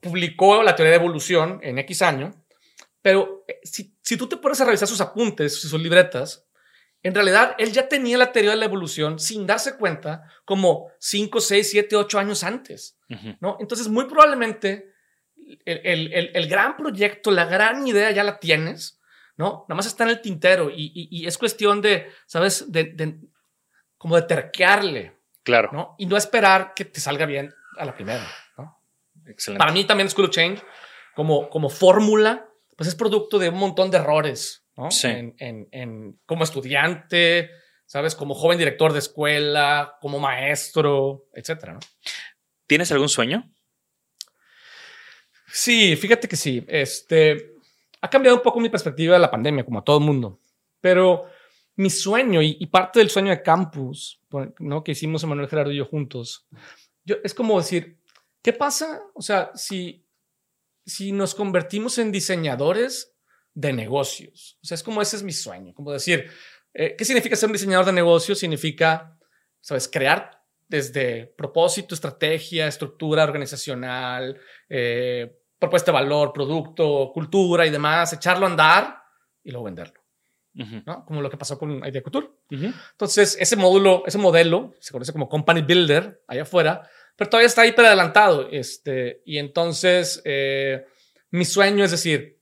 [0.00, 2.32] publicó la teoría de evolución en X año,
[3.00, 6.46] pero eh, si, si tú te pones a revisar sus apuntes, sus libretas,
[7.02, 11.40] en realidad él ya tenía la teoría de la evolución sin darse cuenta como 5,
[11.40, 12.96] 6, 7, 8 años antes.
[13.40, 13.56] ¿no?
[13.60, 14.92] Entonces, muy probablemente
[15.64, 19.00] el, el- el- el gran proyecto, la gran idea ya la tienes,
[19.36, 19.64] ¿no?
[19.68, 22.70] Nada más está en el tintero y, y- y es cuestión de, ¿sabes?
[22.72, 23.18] De, de
[23.98, 25.70] como de terquearle, Claro.
[25.72, 25.94] ¿no?
[25.98, 28.24] Y no esperar que te salga bien a la primera,
[28.56, 28.80] ¿no?
[29.26, 29.58] Excelente.
[29.58, 30.62] Para mí también School of Change,
[31.14, 34.90] como, como fórmula, pues es producto de un montón de errores, ¿no?
[34.90, 35.06] Sí.
[35.08, 37.50] En, en- en- como estudiante,
[37.86, 38.14] ¿sabes?
[38.14, 41.80] Como joven director de escuela, como maestro, etcétera, ¿no?
[42.66, 43.50] ¿Tienes algún sueño?
[45.46, 46.64] Sí, fíjate que sí.
[46.68, 47.52] Este
[48.00, 50.40] ha cambiado un poco mi perspectiva de la pandemia, como a todo el mundo.
[50.80, 51.26] Pero
[51.76, 54.20] mi sueño y, y parte del sueño de campus,
[54.58, 54.82] ¿no?
[54.82, 56.46] Que hicimos Emanuel Gerardo y yo juntos,
[57.04, 57.98] yo, es como decir,
[58.42, 59.00] ¿qué pasa?
[59.14, 60.04] O sea, si,
[60.86, 63.11] si nos convertimos en diseñadores
[63.54, 64.58] de negocios.
[64.62, 66.30] O sea, es como ese es mi sueño, como decir,
[66.74, 68.38] eh, ¿qué significa ser un diseñador de negocios?
[68.38, 69.18] Significa,
[69.60, 69.88] ¿sabes?
[69.88, 74.40] Crear desde propósito, estrategia, estructura organizacional,
[74.70, 79.02] eh, propuesta de valor, producto, cultura y demás, echarlo a andar
[79.44, 80.00] y luego venderlo.
[80.54, 81.04] ¿no?
[81.06, 82.28] Como lo que pasó con Idea Couture.
[82.50, 82.72] Ujú.
[82.92, 87.66] Entonces, ese módulo, ese modelo se conoce como Company Builder allá afuera, pero todavía está
[87.66, 88.48] hiper adelantado.
[88.50, 90.86] Este, y entonces, eh,
[91.30, 92.41] mi sueño es decir,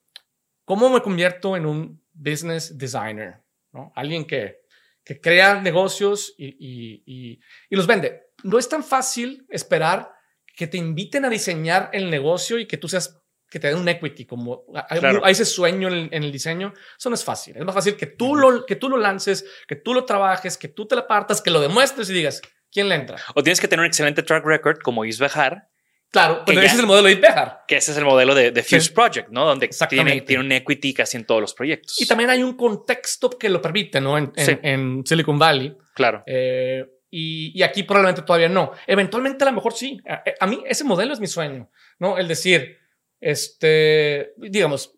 [0.71, 3.43] ¿cómo me convierto en un business designer?
[3.73, 3.93] ¿no?
[3.97, 4.61] Alguien que,
[5.03, 7.41] que crea negocios y, y- y-
[7.71, 8.29] y los vende.
[8.45, 10.13] No es tan fácil esperar
[10.57, 13.17] que te inviten a diseñar el negocio y que tú seas
[13.51, 15.25] que te den un equity, como hay, Claro.
[15.25, 17.57] hay ese sueño en el, en el diseño, eso no es fácil.
[17.57, 20.69] Es más fácil que tú, lo, que tú lo lances, que tú lo trabajes, que
[20.69, 22.41] tú te la partas, que lo demuestres y digas,
[22.71, 23.17] ¿quién le entra?
[23.35, 25.69] O tienes que tener un excelente track record como Isbejar,
[26.11, 27.61] Claro, Que pero ya- ese es el modelo de Bejar.
[27.69, 28.91] que ese es el modelo de, de Fuse Sí.
[28.93, 29.45] Project, ¿no?
[29.47, 32.01] Donde tiene, tiene un equity casi en todos los proyectos.
[32.01, 34.19] Y también hay un contexto que lo permite, ¿no?
[34.19, 34.59] En, en- Sí.
[34.63, 35.77] en Silicon Valley.
[35.95, 36.25] Claro.
[36.27, 38.73] Eh, y, y aquí probablemente todavía no.
[38.87, 40.01] Eventualmente a lo mejor sí.
[40.09, 42.19] A, a mí ese modelo es mi sueño, ¿no?
[42.19, 42.77] El decir,
[43.21, 44.95] este, digamos,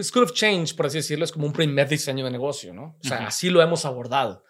[0.00, 2.96] School of Change, por así decirlo, es como un primer diseño de negocio, ¿no?
[3.02, 3.26] O sea, Ujú.
[3.26, 4.44] así lo hemos abordado.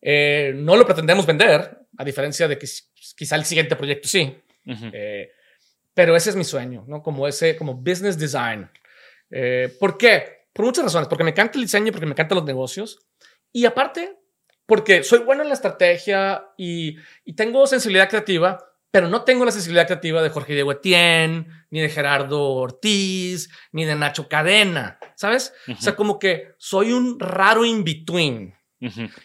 [0.00, 2.66] Eh, no lo pretendemos vender, a diferencia de que
[3.16, 4.36] quizá el siguiente proyecto sí.
[4.66, 4.86] Ujú.
[4.92, 5.30] Eh,
[5.94, 7.02] pero ese es mi sueño, ¿no?
[7.02, 8.68] Como ese, como business design.
[9.30, 10.48] Eh, ¿Por qué?
[10.52, 11.08] Por muchas razones.
[11.08, 12.98] Porque me encanta el diseño, porque me encantan los negocios.
[13.52, 14.18] Y aparte,
[14.66, 18.58] porque soy bueno en la estrategia y, y tengo sensibilidad creativa,
[18.90, 23.84] pero no tengo la sensibilidad creativa de Jorge Diego Etienne, ni de Gerardo Ortiz, ni
[23.84, 25.52] de Nacho Cadena, ¿sabes?
[25.68, 28.54] O sea, como que soy un raro in-between.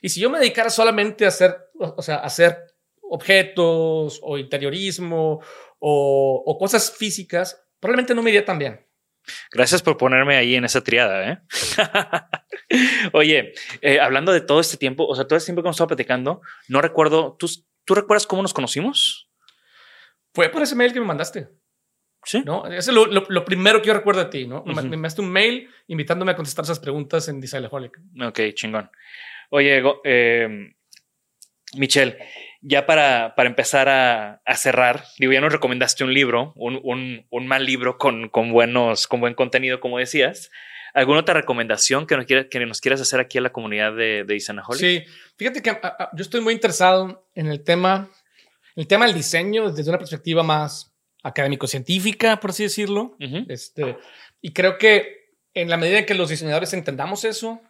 [0.01, 2.57] Y si yo me dedicara solamente a hacer, o sea, a hacer
[3.01, 5.41] objetos o interiorismo
[5.79, 8.85] o, o cosas físicas, probablemente no me iría tan bien.
[9.51, 11.37] Gracias por ponerme ahí en esa triada, ¿eh?
[13.13, 15.87] Oye, eh, hablando de todo este tiempo, o sea, todo este tiempo que hemos estado
[15.89, 17.47] platicando, no recuerdo, ¿tú,
[17.85, 19.29] ¿tú recuerdas cómo nos conocimos?
[20.33, 21.49] Fue por ese mail que me mandaste,
[22.23, 22.41] Sí.
[22.45, 22.65] ¿no?
[22.67, 24.63] Ese es lo, lo- lo primero que yo recuerdo de ti, ¿no?
[24.65, 27.97] Me- mandaste un mail invitándome a contestar esas preguntas en Designaholic.
[28.25, 28.89] Ok, chingón.
[29.51, 30.73] Oye, Go- eh,
[31.75, 32.17] Michelle,
[32.61, 37.25] ya para, para empezar a, a cerrar, digo, ya nos recomendaste un libro, un, un,
[37.29, 40.51] un mal libro con, con, buenos, con buen contenido, como decías.
[40.93, 44.23] ¿Alguna otra recomendación que nos, quiera- que nos quieras hacer aquí a la comunidad de,
[44.25, 44.79] de Isanaholic?
[44.81, 45.03] Sí,
[45.37, 48.09] fíjate que a- a- yo estoy muy interesado en el tema,
[48.75, 50.93] el tema del diseño desde una perspectiva más
[51.23, 53.15] académico-científica, por así decirlo.
[53.21, 53.45] Ujú.
[53.49, 53.97] Este,
[54.41, 57.61] y creo que en la medida en que los diseñadores entendamos eso,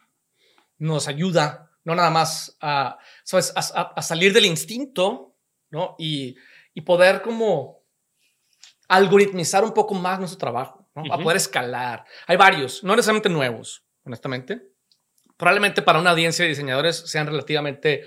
[0.77, 3.53] nos ayuda, no nada más a, ¿sabes?
[3.55, 5.35] a, a- a salir del instinto,
[5.71, 5.95] ¿no?
[5.97, 6.35] Y,
[6.73, 7.79] y poder como
[8.87, 11.03] algoritmizar un poco más nuestro trabajo, ¿no?
[11.11, 11.23] A Ujú.
[11.23, 12.05] poder escalar.
[12.27, 14.61] Hay varios, no necesariamente nuevos, honestamente.
[15.37, 18.03] Probablemente para una audiencia de diseñadores sean relativamente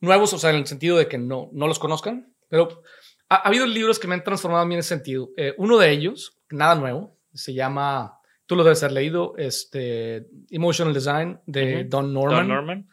[0.00, 2.82] nuevos, o sea, en el sentido de que no, no los conozcan, pero
[3.28, 5.30] ha, ha habido libros que me han transformado a mí en ese sentido.
[5.36, 10.94] Eh, uno de ellos, nada nuevo, se llama, tú lo debes haber leído, este, Emotional
[10.94, 11.88] Design de Ujú.
[11.90, 12.38] Don Norman.
[12.38, 12.88] Don Norman.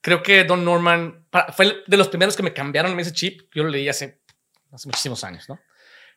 [0.00, 3.42] Creo que Don Norman pa- fue de los primeros que me cambiaron ese chip.
[3.54, 4.20] Yo lo leí hace,
[4.72, 5.58] hace muchísimos años, ¿no?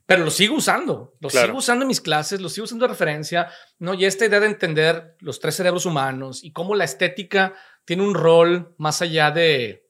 [0.05, 1.47] Pero lo sigo usando, lo Claro.
[1.47, 3.93] sigo usando en mis clases, lo sigo usando de referencia, ¿no?
[3.93, 7.53] Y esta idea de entender los tres cerebros humanos y cómo la estética
[7.85, 9.87] tiene un rol más allá de,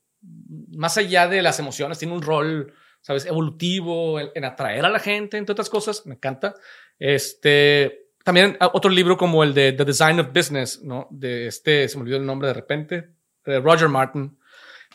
[0.71, 3.25] más allá de las emociones, tiene un rol, ¿sabes?
[3.25, 6.53] Evolutivo en, en atraer a la gente, entre otras cosas, me encanta.
[6.99, 11.07] Este, también ah, otro libro como el de The Design of Business, ¿no?
[11.11, 13.09] De este, se me olvidó el nombre de repente,
[13.45, 14.37] Roger Martin.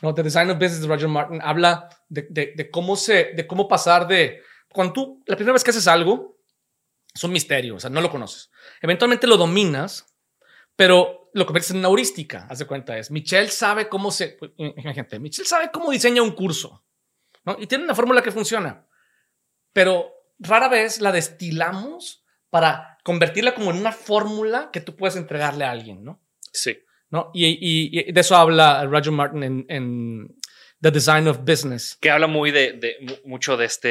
[0.01, 3.47] No, The Design of Business de Roger Martin habla de, de- de cómo se, de
[3.47, 4.43] cómo pasar de
[4.73, 6.39] cuando tú la primera vez que haces algo
[7.15, 8.51] es un misterio, o sea, no lo conoces.
[8.81, 10.07] Eventualmente lo dominas,
[10.77, 12.47] pero lo conviertes en una heurística.
[12.49, 16.31] Haz de cuenta es Michelle sabe cómo se, pues, imagínate, Michelle sabe cómo diseña un
[16.33, 16.85] curso,
[17.45, 17.57] ¿no?
[17.59, 18.87] Y tiene una fórmula que funciona,
[19.73, 25.65] pero rara vez la destilamos para convertirla como en una fórmula que tú puedes entregarle
[25.65, 26.23] a alguien, ¿no?
[26.53, 26.79] Sí.
[27.11, 27.31] ¿No?
[27.35, 30.37] Y, y- y de eso habla Roger Martin en, en
[30.81, 31.97] The Design of Business.
[32.01, 33.89] Que habla muy de, de mucho de este,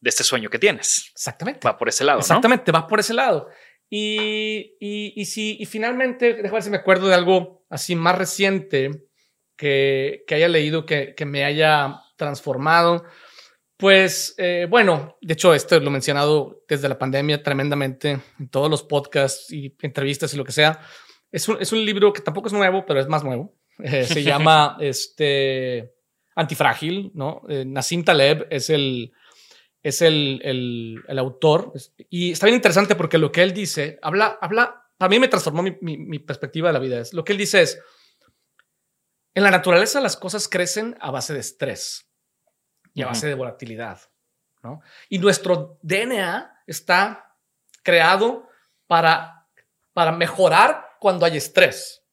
[0.00, 1.10] de este sueño que tienes.
[1.12, 1.60] Exactamente.
[1.66, 2.20] Va por ese lado.
[2.20, 3.48] Exactamente, va por ese lado.
[3.90, 8.16] Y, y, y, si, y finalmente, déjame ver si me acuerdo de algo así más
[8.16, 8.90] reciente
[9.56, 13.04] que, que haya leído, que, que, me haya transformado.
[13.76, 18.70] Pues eh, bueno, de hecho, esto lo he mencionado desde la pandemia tremendamente en todos
[18.70, 20.80] los podcasts y entrevistas y lo que sea.
[21.32, 23.54] Es un, es un libro que tampoco es nuevo, pero es más nuevo.
[23.78, 25.94] Eh, se llama este,
[26.34, 27.42] Antifrágil, ¿no?
[27.48, 29.12] Eh, Nassim Taleb es el,
[29.82, 31.72] es el, el, el, autor.
[32.08, 35.62] Y está bien interesante porque lo que él dice, habla, habla, para mí me transformó
[35.62, 37.00] mi, mi, mi, perspectiva de la vida.
[37.00, 37.80] Es, lo que él dice es,
[39.34, 42.08] en la naturaleza las cosas crecen a base de estrés
[42.92, 44.00] y a base de volatilidad,
[44.62, 44.82] ¿no?
[45.08, 47.36] Y nuestro DNA está
[47.82, 48.48] creado
[48.86, 49.46] para,
[49.92, 52.04] para mejorar cuando hay estrés,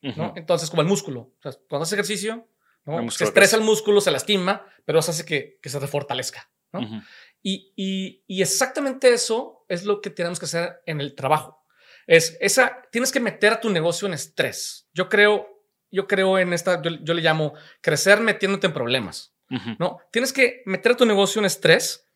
[0.00, 0.32] ¿no?
[0.36, 2.48] Entonces, como el músculo, o sea, cuando haces ejercicio,
[2.84, 3.10] ¿no?
[3.10, 6.80] se estresa el músculo, se lastima, pero eso hace que, que se refortalezca, ¿no?
[6.80, 7.02] Uh -huh.
[7.42, 11.64] y, y, y, exactamente eso es lo que tenemos que hacer en el trabajo.
[12.06, 14.88] Es esa, tienes que meter a tu negocio en estrés.
[14.94, 15.48] Yo creo,
[15.90, 19.34] yo creo en esta, yo, yo le llamo crecer metiéndote en problemas.
[19.50, 19.76] Uh -huh.
[19.80, 22.06] No, tienes que meter a tu negocio en estrés,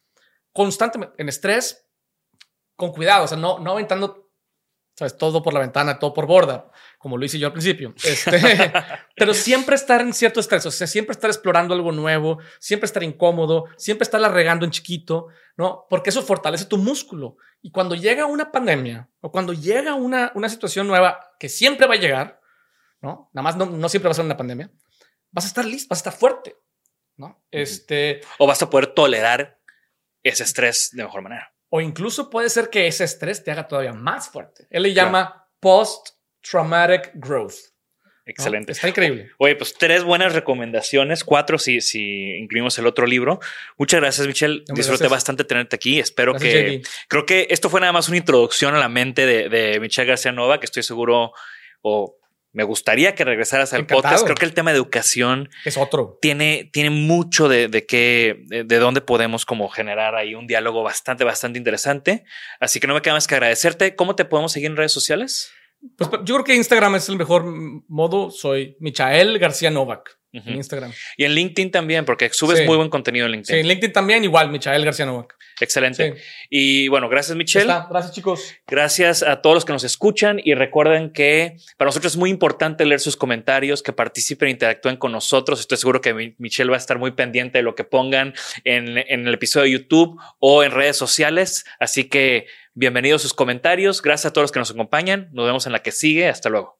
[0.53, 1.87] constantemente, en estrés,
[2.76, 4.30] con cuidado, o sea, no, no aventando,
[5.01, 7.94] sabes, todo por la ventana, todo por borda, como lo hice yo al principio.
[8.05, 8.38] Este,
[9.16, 13.03] pero siempre estar en cierto estrés, o sea, siempre estar explorando algo nuevo, siempre estar
[13.03, 15.86] incómodo, siempre estarla regando en chiquito, ¿no?
[15.88, 17.38] Porque eso fortalece tu músculo.
[17.62, 21.94] Y cuando llega una pandemia o cuando llega una, una situación nueva que siempre va
[21.94, 22.40] a llegar,
[23.01, 23.30] ¿no?
[23.32, 24.70] Nada más no, no siempre va a ser una pandemia,
[25.30, 26.57] vas a estar listo, vas a estar fuerte.
[27.16, 27.44] ¿no?
[27.51, 29.61] Este, o vas a poder tolerar
[30.22, 31.55] ese estrés de mejor manera.
[31.70, 34.66] O incluso puede ser que ese estrés te haga todavía más fuerte.
[34.70, 35.46] Él le llama claro.
[35.60, 37.54] post-traumatic growth.
[38.26, 38.70] Excelente.
[38.70, 38.72] ¿no?
[38.72, 39.30] Está increíble.
[39.38, 43.40] Oye, pues tres buenas recomendaciones, cuatro si, si incluimos el otro libro.
[43.76, 44.64] Muchas gracias, Michelle.
[44.68, 45.10] No, Disfruté gracias.
[45.10, 45.98] bastante tenerte aquí.
[45.98, 46.78] Espero gracias, que...
[46.78, 46.86] JD.
[47.08, 50.32] Creo que esto fue nada más una introducción a la mente de, de Michelle García
[50.32, 51.32] Nova, que estoy seguro
[51.82, 52.19] o
[52.53, 54.03] me gustaría que regresaras al Encantado.
[54.03, 54.24] podcast.
[54.24, 56.18] Creo que el tema de educación es otro.
[56.20, 60.82] Tiene, tiene mucho de, de qué, de, de, dónde podemos como generar ahí un diálogo
[60.82, 62.24] bastante, bastante interesante.
[62.59, 63.94] Así que no me queda más que agradecerte.
[63.94, 65.53] ¿Cómo te podemos seguir en redes sociales?
[65.96, 67.44] Pues yo creo que Instagram es el mejor
[67.88, 68.30] modo.
[68.30, 70.19] Soy Michael García Novak.
[70.33, 70.49] Uh -huh.
[70.49, 70.93] En Instagram.
[71.16, 72.64] Y en LinkedIn también, porque subes sí.
[72.64, 73.57] muy buen contenido en LinkedIn.
[73.57, 75.37] Sí, en LinkedIn también, igual, Michael García Novak.
[75.61, 76.14] Excelente.
[76.14, 76.22] Sí.
[76.49, 77.66] Y bueno, gracias, Michelle.
[77.91, 78.55] Gracias, chicos.
[78.66, 82.85] Gracias a todos los que nos escuchan y recuerden que para nosotros es muy importante
[82.85, 85.61] leer sus comentarios, que participen, interactúen con nosotros.
[85.61, 89.26] Estoy seguro que Michelle va a estar muy pendiente de lo que pongan en, en
[89.26, 91.64] el episodio de YouTube o en redes sociales.
[91.78, 94.01] Así que bienvenidos a sus comentarios.
[94.01, 95.28] Gracias a todos los que nos acompañan.
[95.33, 96.28] Nos vemos en la que sigue.
[96.28, 96.80] Hasta luego.